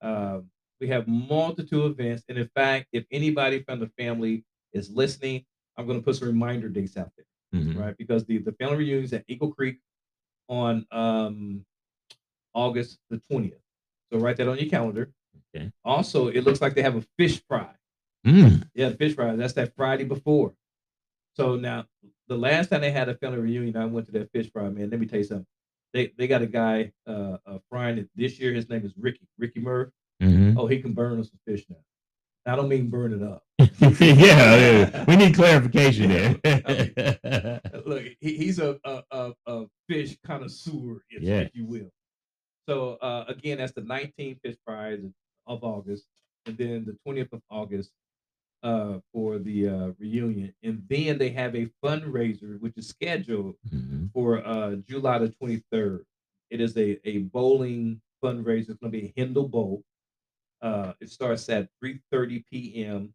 Uh, 0.00 0.40
we 0.80 0.88
have 0.88 1.06
multitude 1.06 1.92
events, 1.92 2.24
and 2.28 2.38
in 2.38 2.48
fact, 2.54 2.88
if 2.92 3.04
anybody 3.10 3.62
from 3.62 3.80
the 3.80 3.90
family 3.98 4.44
is 4.72 4.90
listening, 4.90 5.44
I'm 5.76 5.86
gonna 5.86 6.02
put 6.02 6.16
some 6.16 6.28
reminder 6.28 6.68
dates 6.68 6.96
out 6.96 7.10
there, 7.16 7.60
Mhm. 7.60 7.78
right? 7.78 7.96
Because 7.96 8.24
the 8.24 8.38
the 8.38 8.52
family 8.52 8.76
reunion 8.78 9.04
is 9.04 9.12
at 9.12 9.24
Eagle 9.28 9.52
Creek 9.52 9.78
on 10.48 10.86
um 10.90 11.64
August 12.54 12.98
the 13.10 13.20
20th. 13.30 13.60
So 14.12 14.18
write 14.18 14.36
that 14.38 14.48
on 14.48 14.58
your 14.58 14.70
calendar. 14.70 15.12
Okay. 15.54 15.70
Also, 15.84 16.28
it 16.28 16.42
looks 16.44 16.60
like 16.60 16.74
they 16.74 16.82
have 16.82 16.96
a 16.96 17.04
fish 17.18 17.42
fry. 17.48 17.70
Mm. 18.26 18.68
Yeah, 18.74 18.90
the 18.90 18.96
fish 18.96 19.14
fry. 19.14 19.34
That's 19.36 19.52
that 19.54 19.74
Friday 19.76 20.04
before. 20.04 20.54
So 21.36 21.56
now, 21.56 21.86
the 22.28 22.36
last 22.38 22.70
time 22.70 22.80
they 22.80 22.90
had 22.90 23.08
a 23.08 23.14
family 23.16 23.38
reunion, 23.38 23.76
I 23.76 23.84
went 23.86 24.06
to 24.06 24.12
that 24.12 24.30
fish 24.32 24.50
fry. 24.52 24.68
Man, 24.68 24.90
let 24.90 25.00
me 25.00 25.06
tell 25.06 25.18
you 25.18 25.24
something. 25.24 25.46
They 25.92 26.12
they 26.18 26.26
got 26.26 26.42
a 26.42 26.46
guy 26.46 26.92
uh, 27.06 27.38
uh 27.46 27.58
frying 27.70 27.98
it 27.98 28.08
this 28.16 28.38
year. 28.40 28.52
His 28.52 28.68
name 28.68 28.84
is 28.84 28.94
Ricky 28.96 29.26
Ricky 29.38 29.60
Murph. 29.60 29.90
hmm 30.20 30.56
Oh, 30.58 30.66
he 30.66 30.80
can 30.80 30.92
burn 30.92 31.20
us 31.20 31.28
some 31.30 31.38
fish 31.46 31.64
now. 31.68 31.76
I 32.46 32.56
don't 32.56 32.68
mean 32.68 32.90
burn 32.90 33.12
it 33.12 33.22
up. 33.22 33.42
yeah, 34.00 34.56
yeah, 34.56 35.04
we 35.06 35.16
need 35.16 35.34
clarification 35.34 36.08
there. 36.10 36.40
Look, 37.86 38.04
he, 38.20 38.36
he's 38.36 38.58
a, 38.58 38.78
a 38.84 39.02
a 39.10 39.32
a 39.46 39.64
fish 39.88 40.16
connoisseur, 40.26 41.02
if, 41.10 41.22
Yes. 41.22 41.46
if 41.48 41.54
you 41.56 41.64
will. 41.66 41.90
So 42.68 42.94
uh, 42.96 43.24
again, 43.28 43.58
that's 43.58 43.72
the 43.72 43.82
19th 43.82 44.40
fish 44.42 44.56
fries 44.64 45.00
of 45.46 45.62
August, 45.64 46.06
and 46.46 46.56
then 46.56 46.84
the 46.84 46.96
20th 47.06 47.32
of 47.32 47.42
August 47.50 47.90
uh, 48.64 48.98
for 49.12 49.38
the 49.38 49.68
uh, 49.68 49.88
reunion, 50.00 50.52
and 50.64 50.82
then 50.88 51.18
they 51.18 51.30
have 51.30 51.54
a 51.54 51.68
fundraiser 51.84 52.58
which 52.60 52.76
is 52.78 52.88
scheduled 52.88 53.56
Mhm. 53.72 54.10
for 54.12 54.44
uh, 54.46 54.76
July 54.88 55.18
the 55.18 55.28
23rd. 55.28 56.04
It 56.50 56.60
is 56.60 56.76
a 56.76 56.98
a 57.08 57.18
bowling 57.36 58.00
fundraiser. 58.22 58.70
It's 58.70 58.80
going 58.80 58.92
to 58.92 58.98
be 59.00 59.06
a 59.08 59.12
Hindle 59.16 59.48
Bowl. 59.48 59.84
Uh, 60.62 60.94
it 61.00 61.10
starts 61.10 61.48
at 61.50 61.68
3:30 61.82 62.44
p.m. 62.50 63.14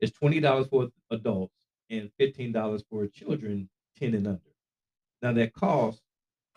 It's 0.00 0.12
twenty 0.12 0.40
dollars 0.40 0.66
for 0.68 0.90
adults 1.10 1.54
and 1.90 2.10
fifteen 2.18 2.52
dollars 2.52 2.82
for 2.90 3.06
children 3.06 3.68
10 3.96 4.14
and 4.14 4.26
under. 4.26 4.52
Now 5.22 5.32
that 5.32 5.52
cost 5.54 6.00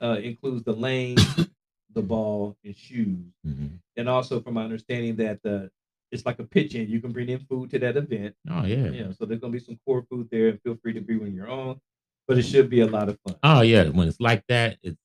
uh, 0.01 0.17
includes 0.23 0.63
the 0.63 0.73
lane, 0.73 1.17
the 1.93 2.01
ball, 2.01 2.57
and 2.63 2.75
shoes. 2.75 3.33
Mhm. 3.45 3.79
And 3.97 4.09
also, 4.09 4.41
from 4.41 4.55
my 4.55 4.63
understanding, 4.63 5.15
that 5.17 5.39
uh, 5.45 5.67
it's 6.11 6.25
like 6.25 6.39
a 6.39 6.43
pitch 6.43 6.75
in. 6.75 6.89
You 6.89 6.99
can 7.01 7.11
bring 7.11 7.29
in 7.29 7.39
food 7.39 7.71
to 7.71 7.79
that 7.79 7.97
event. 7.97 8.35
Oh 8.49 8.65
yeah. 8.65 8.89
Yeah, 8.89 9.11
so 9.11 9.25
there's 9.25 9.39
gonna 9.39 9.53
be 9.53 9.59
some 9.59 9.79
core 9.85 10.03
food 10.09 10.27
there. 10.31 10.49
and 10.49 10.61
Feel 10.61 10.77
free 10.81 10.93
to 10.93 11.01
bring 11.01 11.33
your 11.33 11.49
own, 11.49 11.79
but 12.27 12.37
it 12.37 12.43
should 12.43 12.69
be 12.69 12.81
a 12.81 12.87
lot 12.87 13.09
of 13.09 13.17
fun. 13.25 13.35
Oh 13.43 13.61
yeah. 13.61 13.89
When 13.89 14.07
it's 14.07 14.19
like 14.19 14.43
that, 14.47 14.77
it's 14.83 14.99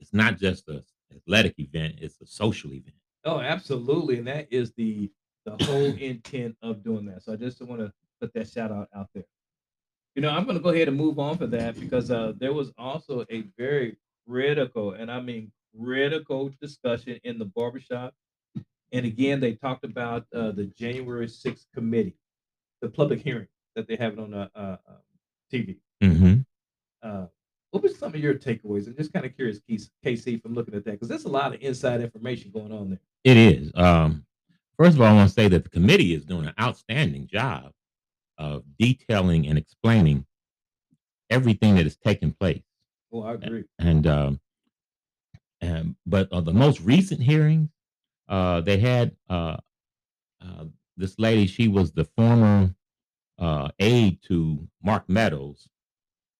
it's 0.00 0.12
not 0.12 0.38
just 0.38 0.68
a 0.68 0.82
athletic 1.14 1.58
event; 1.58 1.96
it's 2.00 2.20
a 2.20 2.26
social 2.26 2.72
event. 2.72 2.94
Oh, 3.24 3.40
absolutely, 3.40 4.18
and 4.18 4.26
that 4.26 4.48
is 4.50 4.72
the 4.72 5.10
the 5.44 5.64
whole 5.64 5.84
intent 5.96 6.56
of 6.62 6.82
doing 6.82 7.06
that. 7.06 7.22
So 7.22 7.32
I 7.32 7.36
just 7.36 7.60
want 7.62 7.80
to 7.80 7.92
put 8.20 8.32
that 8.34 8.48
shout 8.48 8.70
out 8.70 8.88
out 8.94 9.08
there. 9.14 9.24
You 10.14 10.22
know, 10.22 10.30
I'm 10.30 10.44
going 10.44 10.56
to 10.56 10.62
go 10.62 10.70
ahead 10.70 10.88
and 10.88 10.96
move 10.96 11.18
on 11.18 11.38
for 11.38 11.46
that 11.46 11.78
because 11.78 12.10
uh, 12.10 12.32
there 12.36 12.52
was 12.52 12.72
also 12.76 13.24
a 13.30 13.44
very 13.56 13.96
critical, 14.28 14.92
and 14.92 15.10
I 15.10 15.20
mean 15.20 15.52
critical 15.78 16.50
discussion 16.60 17.20
in 17.24 17.38
the 17.38 17.44
barbershop. 17.44 18.14
And 18.92 19.06
again, 19.06 19.40
they 19.40 19.52
talked 19.54 19.84
about 19.84 20.26
uh, 20.34 20.50
the 20.52 20.64
January 20.66 21.26
6th 21.26 21.66
committee, 21.74 22.16
the 22.80 22.88
public 22.88 23.22
hearing 23.22 23.46
that 23.76 23.86
they 23.86 23.96
have 23.96 24.14
it 24.14 24.18
on 24.18 24.34
uh, 24.34 24.48
uh, 24.54 24.76
um, 24.88 24.96
TV. 25.52 25.76
hmm 26.02 26.34
Uh, 27.02 27.26
what 27.70 27.82
was 27.84 27.96
some 27.96 28.12
of 28.12 28.20
your 28.20 28.34
takeaways? 28.34 28.88
I'm 28.88 28.96
just 28.96 29.12
kind 29.12 29.24
of 29.24 29.34
curious, 29.36 29.60
KC, 30.04 30.42
from 30.42 30.54
looking 30.54 30.74
at 30.74 30.84
that 30.84 30.92
because 30.92 31.08
there's 31.08 31.24
a 31.24 31.28
lot 31.28 31.54
of 31.54 31.62
inside 31.62 32.00
information 32.00 32.50
going 32.50 32.72
on 32.72 32.90
there. 32.90 33.00
It 33.22 33.36
is. 33.36 33.70
Um, 33.74 34.26
first 34.76 34.96
of 34.96 35.02
all, 35.02 35.06
I 35.08 35.12
want 35.12 35.28
to 35.28 35.34
say 35.34 35.46
that 35.48 35.62
the 35.62 35.70
committee 35.70 36.12
is 36.14 36.24
doing 36.24 36.46
an 36.46 36.54
outstanding 36.60 37.28
job 37.28 37.70
of 38.38 38.64
detailing 38.78 39.46
and 39.46 39.56
explaining 39.56 40.26
everything 41.28 41.76
that 41.76 41.86
is 41.86 41.96
taking 41.96 42.32
place. 42.32 42.62
Oh, 43.12 43.22
I 43.22 43.34
agree. 43.34 43.64
And 43.78 44.06
um, 44.06 44.40
and 45.60 45.94
but 46.06 46.32
uh, 46.32 46.40
the 46.40 46.52
most 46.52 46.80
recent 46.80 47.20
hearings, 47.20 47.68
uh, 48.30 48.60
they 48.62 48.78
had 48.78 49.14
uh, 49.28 49.56
uh, 50.40 50.64
this 50.96 51.18
lady. 51.18 51.46
She 51.46 51.68
was 51.68 51.92
the 51.92 52.04
former 52.04 52.74
uh, 53.38 53.68
aide 53.78 54.22
to 54.28 54.66
Mark 54.82 55.08
Meadows, 55.08 55.68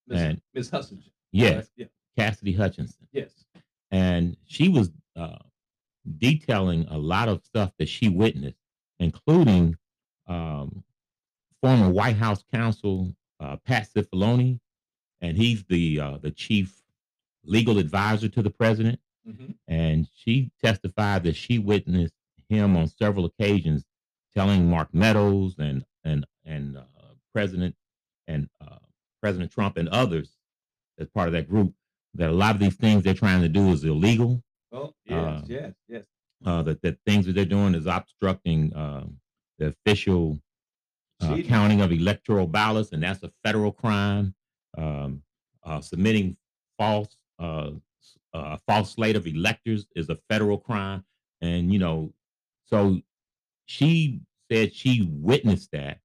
Miss, 0.06 0.20
and 0.20 0.40
Miss 0.54 0.70
Hutchinson. 0.70 1.12
yes, 1.32 1.56
right? 1.56 1.68
Yeah. 1.76 1.86
Cassidy 2.16 2.52
Hutchinson. 2.52 3.08
Yes. 3.12 3.44
and 3.90 4.36
she 4.46 4.68
was 4.68 4.90
uh, 5.16 5.38
detailing 6.18 6.86
a 6.88 6.98
lot 6.98 7.28
of 7.28 7.44
stuff 7.44 7.72
that 7.78 7.88
she 7.88 8.08
witnessed, 8.08 8.58
including 8.98 9.76
um, 10.26 10.84
former 11.62 11.90
White 11.90 12.16
House 12.16 12.44
counsel 12.52 13.14
uh, 13.40 13.56
Pat 13.56 13.88
Cipollone, 13.94 14.60
and 15.20 15.36
he's 15.36 15.64
the 15.64 16.00
uh, 16.00 16.18
the 16.18 16.30
chief 16.30 16.82
legal 17.44 17.78
advisor 17.78 18.28
to 18.28 18.42
the 18.42 18.50
president. 18.50 19.00
Hmm 19.24 19.52
And 19.68 20.08
she 20.14 20.50
testified 20.62 21.24
that 21.24 21.36
she 21.36 21.58
witnessed 21.58 22.14
him 22.48 22.76
on 22.76 22.88
several 22.88 23.24
occasions 23.26 23.84
telling 24.34 24.68
Mark 24.68 24.92
Meadows 24.94 25.56
and 25.58 25.84
and 26.04 26.26
and 26.44 26.76
uh, 26.76 26.82
President 27.34 27.74
and 28.26 28.48
uh, 28.60 28.78
President 29.20 29.50
Trump 29.52 29.76
and 29.76 29.88
others 29.88 30.36
as 30.98 31.08
part 31.08 31.28
of 31.28 31.32
that 31.34 31.48
group 31.48 31.74
that 32.14 32.30
a 32.30 32.32
lot 32.32 32.54
of 32.54 32.60
these 32.60 32.76
things 32.76 33.02
they're 33.04 33.14
trying 33.14 33.42
to 33.42 33.48
do 33.48 33.70
is 33.72 33.84
illegal. 33.84 34.42
Oh, 34.72 34.94
yes, 35.06 35.16
Uh, 35.16 35.42
yes, 35.46 35.74
yes. 35.88 36.04
Uh, 36.44 36.62
that 36.62 36.80
that 36.82 36.96
things 37.06 37.26
that 37.26 37.34
they're 37.34 37.44
doing 37.44 37.74
is 37.74 37.86
obstructing 37.86 38.74
um, 38.74 39.20
the 39.58 39.68
official 39.68 40.40
uh, 41.20 41.36
counting 41.42 41.82
of 41.82 41.92
electoral 41.92 42.46
ballots, 42.46 42.92
and 42.92 43.02
that's 43.02 43.22
a 43.22 43.30
federal 43.44 43.72
crime. 43.72 44.34
Um, 44.78 45.22
uh, 45.62 45.80
submitting 45.80 46.36
false 46.78 47.16
uh, 48.32 48.56
false 48.66 48.94
slate 48.94 49.16
of 49.16 49.26
electors 49.26 49.86
is 49.94 50.08
a 50.08 50.18
federal 50.28 50.58
crime, 50.58 51.04
and 51.40 51.72
you 51.72 51.78
know, 51.78 52.12
so 52.66 53.00
she 53.66 54.20
said 54.50 54.74
she 54.74 55.08
witnessed 55.12 55.70
that, 55.72 55.98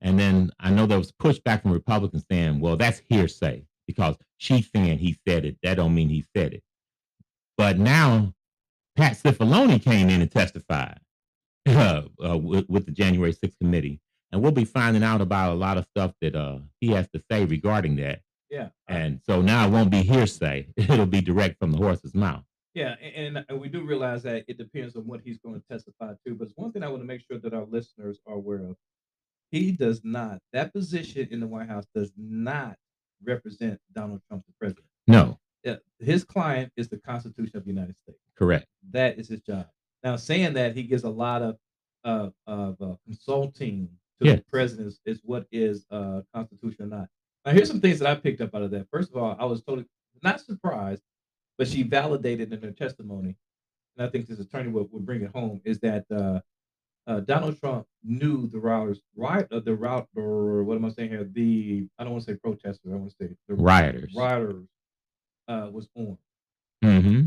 and 0.00 0.18
then 0.18 0.50
I 0.60 0.70
know 0.70 0.86
there 0.86 0.98
was 0.98 1.12
pushback 1.12 1.62
from 1.62 1.72
Republicans 1.72 2.24
saying, 2.30 2.60
"Well, 2.60 2.76
that's 2.76 3.02
hearsay 3.08 3.64
because 3.86 4.16
she's 4.38 4.68
saying 4.74 4.98
he 4.98 5.18
said 5.26 5.44
it. 5.44 5.58
That 5.62 5.76
don't 5.76 5.94
mean 5.94 6.08
he 6.08 6.24
said 6.36 6.54
it." 6.54 6.62
But 7.56 7.78
now, 7.78 8.34
Pat 8.96 9.16
Cipollone 9.16 9.82
came 9.82 10.08
in 10.08 10.22
and 10.22 10.30
testified 10.30 11.00
uh, 11.68 12.02
uh, 12.24 12.38
with, 12.38 12.68
with 12.68 12.86
the 12.86 12.92
January 12.92 13.32
6th 13.34 13.58
committee, 13.60 14.00
and 14.32 14.42
we'll 14.42 14.52
be 14.52 14.64
finding 14.64 15.02
out 15.02 15.20
about 15.20 15.52
a 15.52 15.56
lot 15.56 15.78
of 15.78 15.86
stuff 15.86 16.12
that 16.20 16.34
uh, 16.34 16.58
he 16.80 16.88
has 16.92 17.08
to 17.14 17.22
say 17.30 17.44
regarding 17.44 17.96
that. 17.96 18.20
Yeah. 18.50 18.68
And 18.88 19.20
so 19.24 19.40
now 19.40 19.66
it 19.66 19.70
won't 19.70 19.90
be 19.90 20.02
hearsay; 20.02 20.66
it'll 20.76 21.06
be 21.06 21.20
direct 21.20 21.58
from 21.58 21.72
the 21.72 21.78
horse's 21.78 22.14
mouth. 22.14 22.44
Yeah, 22.74 22.94
and, 23.00 23.44
and 23.48 23.60
we 23.60 23.68
do 23.68 23.84
realize 23.84 24.22
that 24.22 24.44
it 24.46 24.56
depends 24.56 24.94
on 24.94 25.04
what 25.06 25.20
he's 25.24 25.38
going 25.38 25.56
to 25.60 25.66
testify 25.68 26.12
to. 26.26 26.34
But 26.34 26.48
it's 26.48 26.56
one 26.56 26.70
thing 26.72 26.84
I 26.84 26.88
want 26.88 27.02
to 27.02 27.06
make 27.06 27.22
sure 27.28 27.38
that 27.38 27.52
our 27.52 27.64
listeners 27.64 28.18
are 28.26 28.34
aware 28.34 28.58
of. 28.64 28.76
He 29.50 29.72
does 29.72 30.02
not, 30.04 30.38
that 30.52 30.72
position 30.72 31.26
in 31.32 31.40
the 31.40 31.46
White 31.48 31.68
House 31.68 31.86
does 31.92 32.12
not 32.16 32.76
represent 33.24 33.80
Donald 33.92 34.20
Trump, 34.28 34.44
the 34.46 34.52
president. 34.60 34.86
No, 35.08 35.38
his 35.98 36.24
client 36.24 36.72
is 36.76 36.88
the 36.88 36.96
Constitution 36.98 37.56
of 37.56 37.64
the 37.64 37.70
United 37.70 37.98
States. 37.98 38.18
correct. 38.36 38.66
That 38.92 39.18
is 39.18 39.28
his 39.28 39.40
job. 39.40 39.66
Now, 40.04 40.16
saying 40.16 40.54
that 40.54 40.74
he 40.76 40.84
gives 40.84 41.02
a 41.04 41.10
lot 41.10 41.42
of 41.42 41.56
uh, 42.04 42.30
of 42.46 42.80
uh, 42.80 42.94
consulting 43.04 43.88
to 44.20 44.26
Yes. 44.26 44.38
the 44.38 44.44
president 44.50 44.88
is, 44.88 45.00
is 45.04 45.20
what 45.24 45.46
is 45.52 45.84
uh, 45.90 46.22
constitutional 46.34 46.88
or 46.88 46.98
not. 46.98 47.08
Now, 47.44 47.52
here's 47.52 47.68
some 47.68 47.80
things 47.80 47.98
that 47.98 48.08
I 48.08 48.14
picked 48.14 48.40
up 48.40 48.54
out 48.54 48.62
of 48.62 48.70
that. 48.72 48.86
First 48.92 49.10
of 49.10 49.16
all, 49.16 49.36
I 49.38 49.44
was 49.44 49.62
totally 49.62 49.86
not 50.22 50.40
surprised, 50.40 51.02
but 51.58 51.68
she 51.68 51.82
validated 51.82 52.52
in 52.52 52.60
her 52.62 52.70
testimony, 52.72 53.36
and 53.96 54.06
I 54.06 54.10
think 54.10 54.26
this 54.26 54.38
attorney 54.40 54.70
will, 54.70 54.88
will 54.92 55.00
bring 55.00 55.22
it 55.22 55.30
home, 55.34 55.60
is 55.64 55.78
that 55.80 56.04
uh, 56.14 56.40
uh, 57.06 57.20
Donald 57.20 57.58
Trump 57.58 57.86
knew 58.04 58.48
the 58.48 58.58
rioters, 58.58 59.00
right? 59.16 59.46
Uh, 59.50 59.60
the 59.60 59.74
route, 59.74 60.06
or 60.16 60.64
what 60.64 60.76
am 60.76 60.84
I 60.84 60.90
saying 60.90 61.10
here? 61.10 61.24
The 61.24 61.86
I 61.98 62.04
don't 62.04 62.12
want 62.12 62.24
to 62.26 62.32
say 62.32 62.36
protesters. 62.36 62.92
I 62.92 62.96
want 62.96 63.10
to 63.10 63.16
say 63.26 63.34
the 63.48 63.54
Rioters. 63.54 64.14
Rioters 64.14 64.68
uh, 65.48 65.68
was 65.72 65.88
on. 65.96 66.18
hmm 66.82 67.22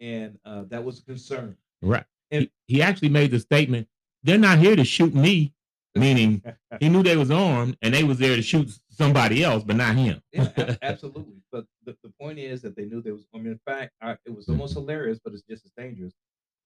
and 0.00 0.38
uh, 0.44 0.62
that 0.68 0.84
was 0.84 0.98
a 1.00 1.02
concern. 1.04 1.56
Right. 1.82 2.04
And- 2.30 2.48
he, 2.66 2.76
he 2.76 2.82
actually 2.82 3.08
made 3.08 3.30
the 3.30 3.38
statement, 3.40 3.88
they're 4.22 4.36
not 4.38 4.58
here 4.58 4.76
to 4.76 4.84
shoot 4.84 5.14
me, 5.14 5.54
meaning 5.94 6.42
he 6.80 6.88
knew 6.90 7.02
they 7.02 7.16
was 7.16 7.30
armed 7.30 7.76
and 7.82 7.94
they 7.94 8.04
was 8.04 8.18
there 8.18 8.36
to 8.36 8.42
shoot 8.42 8.78
somebody 8.96 9.42
else, 9.44 9.62
but 9.64 9.76
not 9.76 9.96
him. 9.96 10.20
yeah, 10.32 10.76
absolutely. 10.82 11.34
But 11.52 11.66
the, 11.84 11.96
the 12.02 12.12
point 12.20 12.38
is 12.38 12.62
that 12.62 12.76
they 12.76 12.84
knew 12.86 13.02
there 13.02 13.14
was. 13.14 13.26
I 13.34 13.38
mean, 13.38 13.52
in 13.52 13.60
fact, 13.66 13.92
I, 14.00 14.16
it 14.24 14.34
was 14.34 14.48
almost 14.48 14.74
hilarious, 14.74 15.18
but 15.22 15.32
it's 15.32 15.42
just 15.48 15.64
as 15.64 15.72
dangerous. 15.76 16.14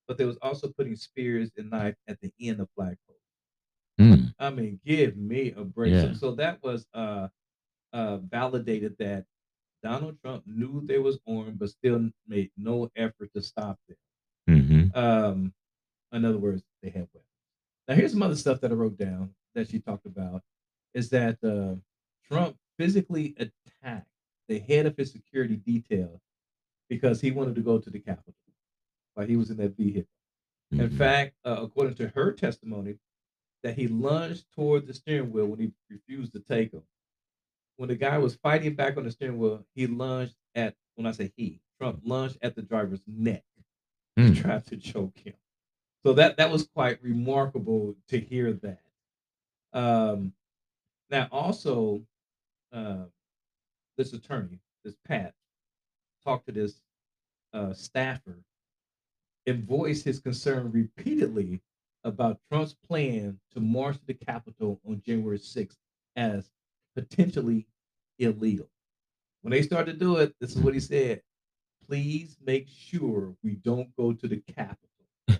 But 0.08 0.18
they 0.18 0.24
was 0.24 0.38
also 0.42 0.68
putting 0.76 0.96
spears 0.96 1.50
and 1.56 1.70
knife 1.70 1.94
at 2.08 2.18
the 2.20 2.32
end 2.40 2.60
of 2.60 2.68
flagpoles. 2.78 2.96
Mm, 4.00 4.34
I 4.38 4.50
mean, 4.50 4.80
give 4.84 5.16
me 5.16 5.52
a 5.56 5.62
break. 5.64 5.94
So, 5.94 6.06
Yeah. 6.06 6.12
so 6.14 6.34
that 6.36 6.62
was 6.62 6.86
uh, 6.94 7.28
uh, 7.92 8.16
validated 8.18 8.96
that 8.98 9.24
Donald 9.82 10.16
Trump 10.22 10.44
knew 10.46 10.80
they 10.84 10.98
was 10.98 11.18
armed, 11.28 11.58
but 11.58 11.70
still 11.70 12.10
made 12.26 12.50
no 12.56 12.90
effort 12.96 13.30
to 13.34 13.42
stop 13.42 13.78
them. 13.88 13.96
mhm. 14.48 14.96
Um, 14.96 15.52
in 16.12 16.24
other 16.24 16.38
words, 16.38 16.62
they 16.82 16.88
had 16.90 17.02
weapons. 17.12 17.24
Now, 17.86 17.94
here's 17.94 18.12
some 18.12 18.22
other 18.22 18.36
stuff 18.36 18.60
that 18.60 18.70
I 18.70 18.74
wrote 18.74 18.96
down 18.98 19.34
that 19.54 19.68
she 19.70 19.78
talked 19.80 20.06
about 20.06 20.42
is 20.94 21.08
that 21.10 21.38
uh, 21.44 21.76
Trump 22.30 22.56
physically 22.78 23.34
attacked 23.38 24.08
the 24.48 24.58
head 24.58 24.86
of 24.86 24.96
his 24.96 25.10
security 25.12 25.56
detail 25.56 26.20
because 26.88 27.20
he 27.20 27.30
wanted 27.30 27.54
to 27.54 27.60
go 27.60 27.78
to 27.78 27.90
the 27.90 27.98
Capitol 27.98 28.34
while 29.14 29.26
he 29.26 29.36
was 29.36 29.50
in 29.50 29.56
that 29.58 29.76
vehicle. 29.76 30.08
In 30.72 30.88
Mhm. 30.88 30.96
fact, 30.98 31.36
uh, 31.44 31.58
according 31.60 31.94
to 31.96 32.08
her 32.08 32.32
testimony, 32.32 32.98
that 33.62 33.76
he 33.76 33.88
lunged 33.88 34.50
toward 34.52 34.86
the 34.86 34.94
steering 34.94 35.30
wheel 35.32 35.46
when 35.46 35.58
he 35.60 35.72
refused 35.88 36.32
to 36.32 36.40
take 36.40 36.72
him. 36.72 36.82
When 37.76 37.88
the 37.88 37.96
guy 37.96 38.18
was 38.18 38.36
fighting 38.36 38.74
back 38.74 38.96
on 38.96 39.04
the 39.04 39.10
steering 39.10 39.38
wheel, 39.38 39.66
he 39.74 39.86
lunged 39.86 40.36
at, 40.54 40.76
when 40.94 41.06
I 41.06 41.12
say 41.12 41.32
he, 41.36 41.60
Trump 41.78 42.00
lunged 42.04 42.38
at 42.42 42.54
the 42.54 42.62
driver's 42.62 43.06
neck 43.06 43.44
Mm. 44.16 44.34
to 44.34 44.40
try 44.42 44.58
to 44.60 44.76
choke 44.76 45.18
him. 45.18 45.34
So 46.02 46.12
that 46.14 46.36
that 46.38 46.50
was 46.50 46.66
quite 46.66 47.02
remarkable 47.02 47.96
to 48.08 48.18
hear 48.18 48.52
that. 48.54 48.82
Um, 49.72 50.34
now 51.10 51.28
also, 51.30 52.06
uh, 52.72 53.04
this 53.96 54.12
attorney, 54.12 54.60
this 54.84 54.96
Pat, 55.06 55.34
talked 56.24 56.46
to 56.46 56.52
this 56.52 56.82
uh, 57.52 57.72
staffer 57.72 58.38
and 59.46 59.64
voiced 59.64 60.04
his 60.04 60.20
concern 60.20 60.70
repeatedly 60.70 61.60
about 62.04 62.38
Trump's 62.50 62.74
plan 62.88 63.38
to 63.52 63.60
march 63.60 63.96
to 63.98 64.06
the 64.06 64.14
Capitol 64.14 64.80
on 64.86 65.02
January 65.04 65.38
6th 65.38 65.76
as 66.16 66.50
potentially 66.94 67.66
illegal. 68.18 68.68
When 69.42 69.52
they 69.52 69.62
started 69.62 69.92
to 69.94 69.98
do 69.98 70.16
it, 70.16 70.34
this 70.40 70.50
is 70.54 70.58
what 70.58 70.74
he 70.74 70.80
said 70.80 71.22
please 71.88 72.36
make 72.46 72.68
sure 72.68 73.34
we 73.42 73.56
don't 73.56 73.94
go 73.96 74.12
to 74.12 74.28
the 74.28 74.36
Capitol. 74.54 74.76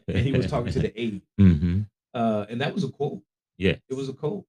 And 0.08 0.18
he 0.18 0.32
was 0.32 0.46
talking 0.50 0.72
to 0.72 0.80
the 0.80 1.00
aide. 1.00 1.22
Mhm. 1.40 1.86
Uh, 2.12 2.46
and 2.48 2.60
that 2.60 2.74
was 2.74 2.82
a 2.82 2.88
quote. 2.88 3.22
Yeah. 3.56 3.76
It 3.88 3.94
was 3.94 4.08
a 4.08 4.12
quote. 4.12 4.44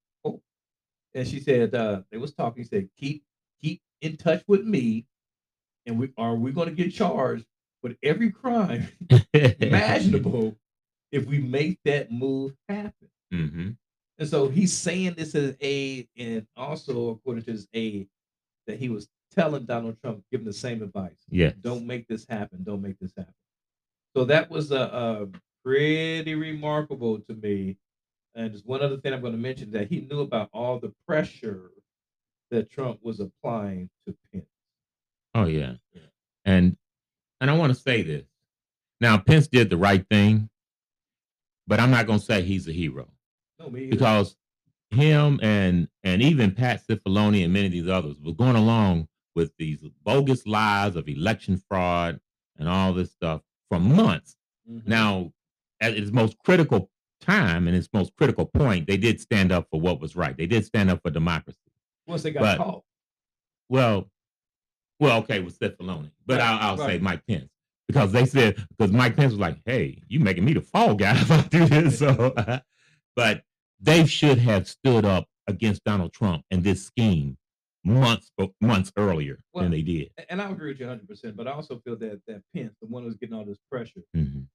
And 1.13 1.27
she 1.27 1.39
said, 1.39 1.75
uh, 1.75 2.01
they 2.11 2.17
was 2.17 2.33
talking, 2.33 2.63
he 2.63 2.67
said, 2.67 2.89
keep 2.97 3.23
keep 3.61 3.81
in 4.01 4.17
touch 4.17 4.43
with 4.47 4.63
me, 4.63 5.05
and 5.85 5.99
we 5.99 6.11
are 6.17 6.35
we 6.35 6.51
gonna 6.51 6.71
get 6.71 6.93
charged 6.93 7.45
with 7.83 7.97
every 8.03 8.31
crime 8.31 8.87
imaginable 9.33 10.55
if 11.11 11.25
we 11.25 11.39
make 11.39 11.79
that 11.85 12.11
move 12.11 12.53
happen. 12.69 13.09
Mhm. 13.33 13.77
And 14.19 14.29
so 14.29 14.47
he's 14.49 14.71
saying 14.71 15.15
this 15.17 15.33
as 15.35 15.55
a, 15.63 16.07
and 16.15 16.45
also 16.55 17.09
according 17.09 17.43
to 17.45 17.51
his 17.51 17.67
aide, 17.73 18.07
that 18.67 18.77
he 18.77 18.87
was 18.89 19.09
telling 19.35 19.65
Donald 19.65 19.97
Trump, 20.01 20.23
giving 20.31 20.45
the 20.45 20.53
same 20.53 20.83
advice. 20.83 21.17
Yeah, 21.29 21.53
Don't 21.61 21.87
make 21.87 22.07
this 22.07 22.25
happen. 22.29 22.63
Don't 22.63 22.81
make 22.81 22.99
this 22.99 23.13
happen. 23.17 23.33
So 24.15 24.25
that 24.25 24.49
was 24.49 24.71
a, 24.71 24.81
a 24.81 25.27
pretty 25.65 26.35
remarkable 26.35 27.19
to 27.19 27.33
me. 27.33 27.77
And 28.35 28.51
just 28.51 28.65
one 28.65 28.81
other 28.81 28.97
thing 28.97 29.13
I'm 29.13 29.21
going 29.21 29.33
to 29.33 29.39
mention 29.39 29.71
that 29.71 29.89
he 29.89 30.01
knew 30.01 30.21
about 30.21 30.49
all 30.53 30.79
the 30.79 30.93
pressure 31.07 31.71
that 32.49 32.69
Trump 32.71 32.99
was 33.01 33.19
applying 33.19 33.89
to 34.07 34.15
Pence. 34.31 34.45
Oh 35.33 35.45
yeah. 35.45 35.73
Yeah. 35.93 36.01
And 36.45 36.77
and 37.39 37.49
I 37.49 37.53
want 37.57 37.73
to 37.73 37.79
say 37.79 38.01
this. 38.01 38.25
Now 38.99 39.17
Pence 39.17 39.47
did 39.47 39.69
the 39.69 39.77
right 39.77 40.05
thing, 40.09 40.49
but 41.67 41.79
I'm 41.79 41.91
not 41.91 42.07
gonna 42.07 42.19
say 42.19 42.41
he's 42.41 42.67
a 42.67 42.71
hero 42.73 43.07
No, 43.59 43.69
me 43.69 43.81
either. 43.83 43.91
because 43.91 44.35
him 44.91 45.39
and 45.41 45.87
and 46.03 46.21
even 46.21 46.51
Pat 46.53 46.81
Cipollone 46.85 47.43
and 47.43 47.53
many 47.53 47.67
of 47.67 47.71
these 47.71 47.87
others 47.87 48.17
were 48.21 48.33
going 48.33 48.57
along 48.57 49.07
with 49.35 49.53
these 49.57 49.81
bogus 50.03 50.45
lies 50.45 50.95
of 50.97 51.07
election 51.07 51.57
fraud 51.69 52.19
and 52.57 52.67
all 52.67 52.91
this 52.93 53.11
stuff 53.11 53.41
for 53.69 53.79
months. 53.79 54.35
Mhm. 54.69 54.85
Now, 54.87 55.33
at 55.79 55.93
its 55.97 56.11
most 56.11 56.37
critical 56.39 56.89
time 57.21 57.67
and 57.67 57.75
its 57.77 57.87
most 57.93 58.15
critical 58.17 58.45
point, 58.45 58.87
they 58.87 58.97
did 58.97 59.19
stand 59.21 59.51
up 59.51 59.67
for 59.71 59.79
what 59.79 60.01
was 60.01 60.15
right. 60.15 60.35
They 60.35 60.47
did 60.47 60.65
stand 60.65 60.89
up 60.89 61.01
for 61.03 61.11
democracy. 61.11 61.57
once 62.07 62.23
they 62.23 62.31
got 62.31 62.41
but- 62.41 62.57
caught, 62.57 62.83
Well, 63.69 64.09
well, 64.99 65.19
okay, 65.19 65.39
with 65.39 65.57
Cipollone, 65.59 66.11
but 66.25 66.39
Right, 66.39 66.47
I'll, 66.47 66.71
I'll 66.79 66.87
say. 66.87 66.97
Mike 66.99 67.25
Pence 67.27 67.49
because 67.87 68.11
they 68.11 68.25
said 68.25 68.55
because 68.77 68.91
Mike 68.91 69.15
Pence 69.15 69.31
was 69.31 69.39
like, 69.39 69.59
"Hey, 69.65 70.01
you 70.07 70.19
making 70.19 70.45
me 70.45 70.53
the 70.53 70.61
fall 70.61 70.93
guy 70.95 71.13
if 71.19 71.31
I 71.31 71.41
do 71.43 71.65
this." 71.65 71.97
So, 71.99 72.33
but 73.15 73.43
they 73.79 74.05
should 74.05 74.37
have 74.37 74.67
stood 74.67 75.05
up 75.05 75.25
against 75.47 75.83
Donald 75.83 76.13
Trump 76.13 76.43
and 76.51 76.63
this 76.63 76.85
scheme 76.85 77.37
months 77.83 78.31
months 78.61 78.91
earlier 78.95 79.39
Well, 79.53 79.63
than 79.63 79.71
they 79.71 79.81
did. 79.81 80.11
and 80.29 80.39
I 80.41 80.49
agree 80.51 80.71
with 80.71 80.79
you 80.79 80.85
100. 80.85 81.07
percent 81.07 81.35
But 81.35 81.47
I 81.47 81.51
also 81.53 81.79
feel 81.79 81.95
that 81.97 82.21
that 82.27 82.43
Pence, 82.55 82.75
the 82.79 82.87
one 82.87 83.03
who's 83.03 83.15
getting 83.15 83.35
all 83.35 83.43
this 83.45 83.57
pressure, 83.71 84.01
Mhm. 84.15 84.45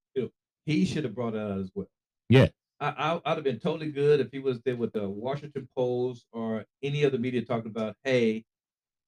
he 0.64 0.84
should 0.84 1.02
have 1.04 1.14
brought 1.14 1.34
it 1.34 1.40
out 1.40 1.58
as 1.58 1.70
well. 1.74 1.88
Yeah. 2.28 2.48
I, 2.80 2.88
I 2.88 3.20
I'd 3.24 3.36
have 3.36 3.44
been 3.44 3.58
totally 3.58 3.90
good 3.90 4.20
if 4.20 4.30
he 4.30 4.38
was 4.38 4.60
there 4.60 4.76
with 4.76 4.92
the 4.92 5.08
Washington 5.08 5.68
Post 5.76 6.26
or 6.32 6.64
any 6.82 7.04
other 7.04 7.18
media 7.18 7.42
talking 7.42 7.70
about, 7.70 7.96
hey, 8.04 8.44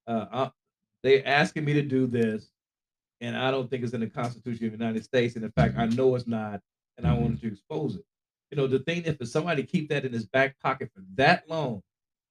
uh, 0.06 0.26
I, 0.32 0.50
they're 1.02 1.26
asking 1.26 1.64
me 1.64 1.74
to 1.74 1.82
do 1.82 2.06
this, 2.06 2.50
and 3.20 3.36
I 3.36 3.50
don't 3.50 3.68
think 3.68 3.84
it's 3.84 3.92
in 3.92 4.00
the 4.00 4.06
Constitution 4.08 4.66
of 4.66 4.72
the 4.72 4.78
United 4.78 5.04
States, 5.04 5.36
and 5.36 5.44
in 5.44 5.52
fact, 5.52 5.76
I 5.76 5.86
know 5.86 6.14
it's 6.14 6.26
not, 6.26 6.60
and 6.96 7.06
I 7.06 7.10
Mhm. 7.14 7.20
wanted 7.22 7.40
to 7.42 7.48
expose 7.48 7.96
it. 7.96 8.04
You 8.50 8.56
know, 8.56 8.66
the 8.66 8.78
thing 8.78 9.04
is, 9.04 9.16
for 9.16 9.26
somebody 9.26 9.62
to 9.62 9.68
keep 9.68 9.88
that 9.90 10.04
in 10.06 10.12
his 10.12 10.26
back 10.26 10.58
pocket 10.60 10.90
for 10.94 11.02
that 11.16 11.48
long, 11.48 11.82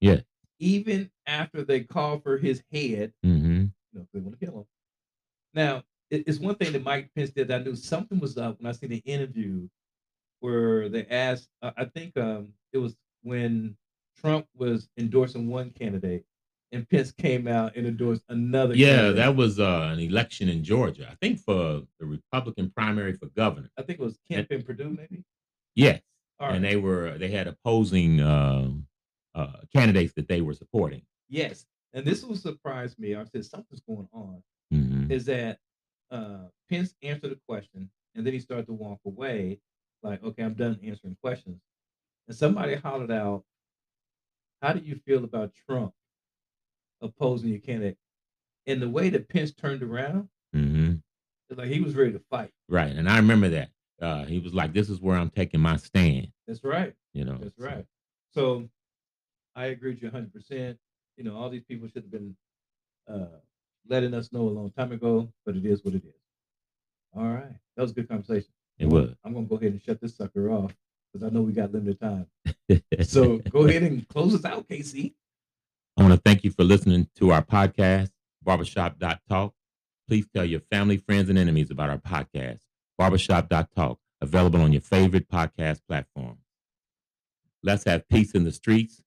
Yeah. 0.02 0.21
even 0.60 1.12
after 1.28 1.63
they 1.63 1.82
call 1.84 2.19
for 2.19 2.38
his 2.38 2.63
head, 2.71 3.13
hmm 3.23 3.65
you 3.93 4.00
know, 4.00 4.08
they 4.13 4.19
want 4.19 4.39
to 4.39 4.45
kill 4.45 4.60
him. 4.60 4.65
Now, 5.54 5.84
it- 6.10 6.28
it's 6.28 6.39
one 6.39 6.56
thing 6.56 6.73
that 6.73 6.84
Mike 6.84 7.13
Pence 7.13 7.30
did. 7.32 7.47
that 7.50 7.62
I 7.62 7.63
knew 7.63 7.76
something 7.76 8.19
was 8.19 8.38
up 8.38 8.60
when 8.60 8.67
I 8.67 8.71
seen 8.71 8.89
the 8.89 8.97
interview 9.06 9.69
where 10.39 10.89
they 10.89 11.06
asked. 11.08 11.50
Uh, 11.62 11.71
I 11.78 11.86
think 11.86 12.17
um, 12.17 12.50
it 12.73 12.78
was 12.78 12.95
when 13.23 13.76
Trump 14.19 14.47
was 14.56 14.89
endorsing 14.97 15.47
one 15.50 15.71
candidate, 15.71 16.26
and 16.71 16.88
Pence 16.89 17.12
came 17.12 17.47
out 17.47 17.76
and 17.76 17.88
endorsed 17.88 18.23
another. 18.30 18.76
Yeah, 18.76 18.88
candidate. 18.95 19.15
that 19.17 19.36
was 19.36 19.60
uh, 19.60 19.89
an 19.93 20.00
election 20.00 20.50
in 20.50 20.63
Georgia, 20.63 21.08
I 21.12 21.15
think, 21.21 21.39
for 21.39 21.82
the 22.00 22.06
Republican 22.06 22.71
primary 22.76 23.13
for 23.13 23.28
governor. 23.28 23.69
I 23.78 23.82
think 23.84 24.00
it 24.00 24.04
was 24.04 24.17
Kemp 24.30 24.47
and 24.52 24.65
Perdue, 24.65 24.89
maybe. 24.89 25.23
Yes, 25.76 26.02
All 26.39 26.50
and 26.52 26.63
they 26.63 26.76
were 26.76 27.17
they 27.17 27.30
had 27.30 27.47
opposing 27.47 28.19
uh, 28.21 28.69
uh, 29.36 29.54
candidates 29.73 30.13
that 30.15 30.28
they 30.28 30.41
were 30.41 30.54
supporting. 30.54 31.04
Yes, 31.30 31.65
and 31.93 32.06
this 32.06 32.23
will 32.23 32.36
surprise 32.36 32.97
me. 32.97 33.15
I 33.15 33.23
said 33.26 33.45
something's 33.45 33.82
going 33.82 34.08
on. 34.13 34.43
Mhm. 34.73 35.10
is 35.10 35.23
that 35.23 35.60
uh, 36.12 36.39
Pence 36.69 36.93
answered 37.02 37.32
the 37.32 37.39
question 37.47 37.89
and 38.15 38.26
then 38.26 38.34
he 38.34 38.39
started 38.39 38.65
to 38.65 38.73
walk 38.73 39.00
away, 39.06 39.62
like, 40.03 40.23
okay, 40.23 40.43
I'm 40.43 40.53
done 40.53 40.79
answering 40.83 41.17
questions. 41.21 41.60
And 42.27 42.36
somebody 42.38 42.75
hollered 42.75 43.12
out, 43.12 43.43
How 44.62 44.73
do 44.73 44.79
you 44.79 44.95
feel 45.05 45.23
about 45.23 45.53
Trump 45.67 45.93
opposing 47.01 47.49
your 47.49 47.60
candidate? 47.60 47.97
And 48.65 48.81
the 48.81 48.89
way 48.89 49.10
that 49.10 49.29
Pence 49.29 49.53
turned 49.53 49.83
around, 49.83 50.29
Mhm. 50.53 51.01
it's 51.49 51.57
like 51.57 51.69
he 51.69 51.79
was 51.79 51.95
ready 51.95 52.12
to 52.13 52.19
fight. 52.19 52.51
Right, 52.67 52.95
and 52.95 53.07
I 53.10 53.17
remember 53.17 53.49
that 53.49 53.71
uh, 53.99 54.25
he 54.25 54.39
was 54.39 54.53
like, 54.53 54.73
"This 54.73 54.89
is 54.89 54.99
where 55.01 55.17
I'm 55.17 55.29
taking 55.29 55.60
my 55.62 55.77
stand." 55.77 56.31
That's 56.45 56.63
right. 56.63 56.95
You 57.13 57.25
know, 57.25 57.38
That's 57.38 57.55
so- 57.57 57.63
right. 57.65 57.86
So 58.31 58.69
I 59.55 59.67
agree 59.67 59.91
with 59.91 60.01
you 60.03 60.10
100%. 60.10 60.79
You 61.17 61.23
know, 61.23 61.36
all 61.36 61.49
these 61.49 61.63
people 61.63 61.88
should 61.88 62.03
have 62.03 62.12
been 62.12 62.36
uh, 63.07 63.39
letting 63.88 64.13
us 64.13 64.31
know 64.31 64.47
a 64.47 64.49
long 64.51 64.69
time 64.71 64.91
ago, 64.91 65.31
but 65.45 65.55
it 65.55 65.65
is 65.65 65.83
what 65.83 65.95
it 65.95 66.03
is. 66.05 66.21
All 67.13 67.23
right. 67.33 67.55
That 67.75 67.81
was 67.81 67.91
a 67.91 67.95
good 67.95 68.07
conversation. 68.10 68.51
It 68.79 68.87
was. 68.87 69.15
I'm 69.23 69.33
gonna 69.33 69.45
go 69.45 69.55
ahead 69.55 69.71
and 69.71 69.81
shut 69.81 69.99
this 69.99 70.15
sucker 70.15 70.51
off 70.51 70.75
because 71.11 71.25
I 71.27 71.33
know 71.33 71.41
we 71.41 71.53
got 71.53 71.71
limited 71.71 71.99
time. 71.99 72.27
So 73.01 73.37
go 73.49 73.65
ahead 73.65 73.83
and 73.83 74.07
close 74.09 74.35
us 74.35 74.43
out, 74.43 74.67
KC. 74.67 75.13
I 75.95 76.01
want 76.01 76.13
to 76.13 76.21
thank 76.23 76.43
you 76.43 76.51
for 76.51 76.63
listening 76.63 77.07
to 77.15 77.31
our 77.31 77.41
podcast, 77.41 78.11
Barbershop.talk. 78.43 79.53
Please 80.07 80.27
tell 80.35 80.45
your 80.45 80.59
family, 80.59 80.97
friends, 80.97 81.29
and 81.29 81.39
enemies 81.39 81.71
about 81.71 81.89
our 81.89 81.97
podcast, 81.97 82.59
Barbershop.talk, 82.97 83.99
available 84.21 84.61
on 84.61 84.73
your 84.73 84.81
favorite 84.81 85.29
podcast 85.29 85.79
platform. 85.87 86.37
Let's 87.63 87.85
have 87.85 88.07
peace 88.09 88.33
in 88.33 88.43
the 88.43 88.51
streets. 88.51 89.01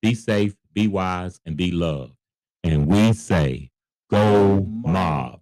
Be 0.00 0.14
safe, 0.14 0.54
be 0.72 0.86
wise, 0.86 1.40
and 1.44 1.56
be 1.56 1.70
loved. 1.72 2.14
And 2.62 2.86
we 2.86 3.12
say, 3.14 3.70
go 4.10 4.64
mob. 4.84 5.40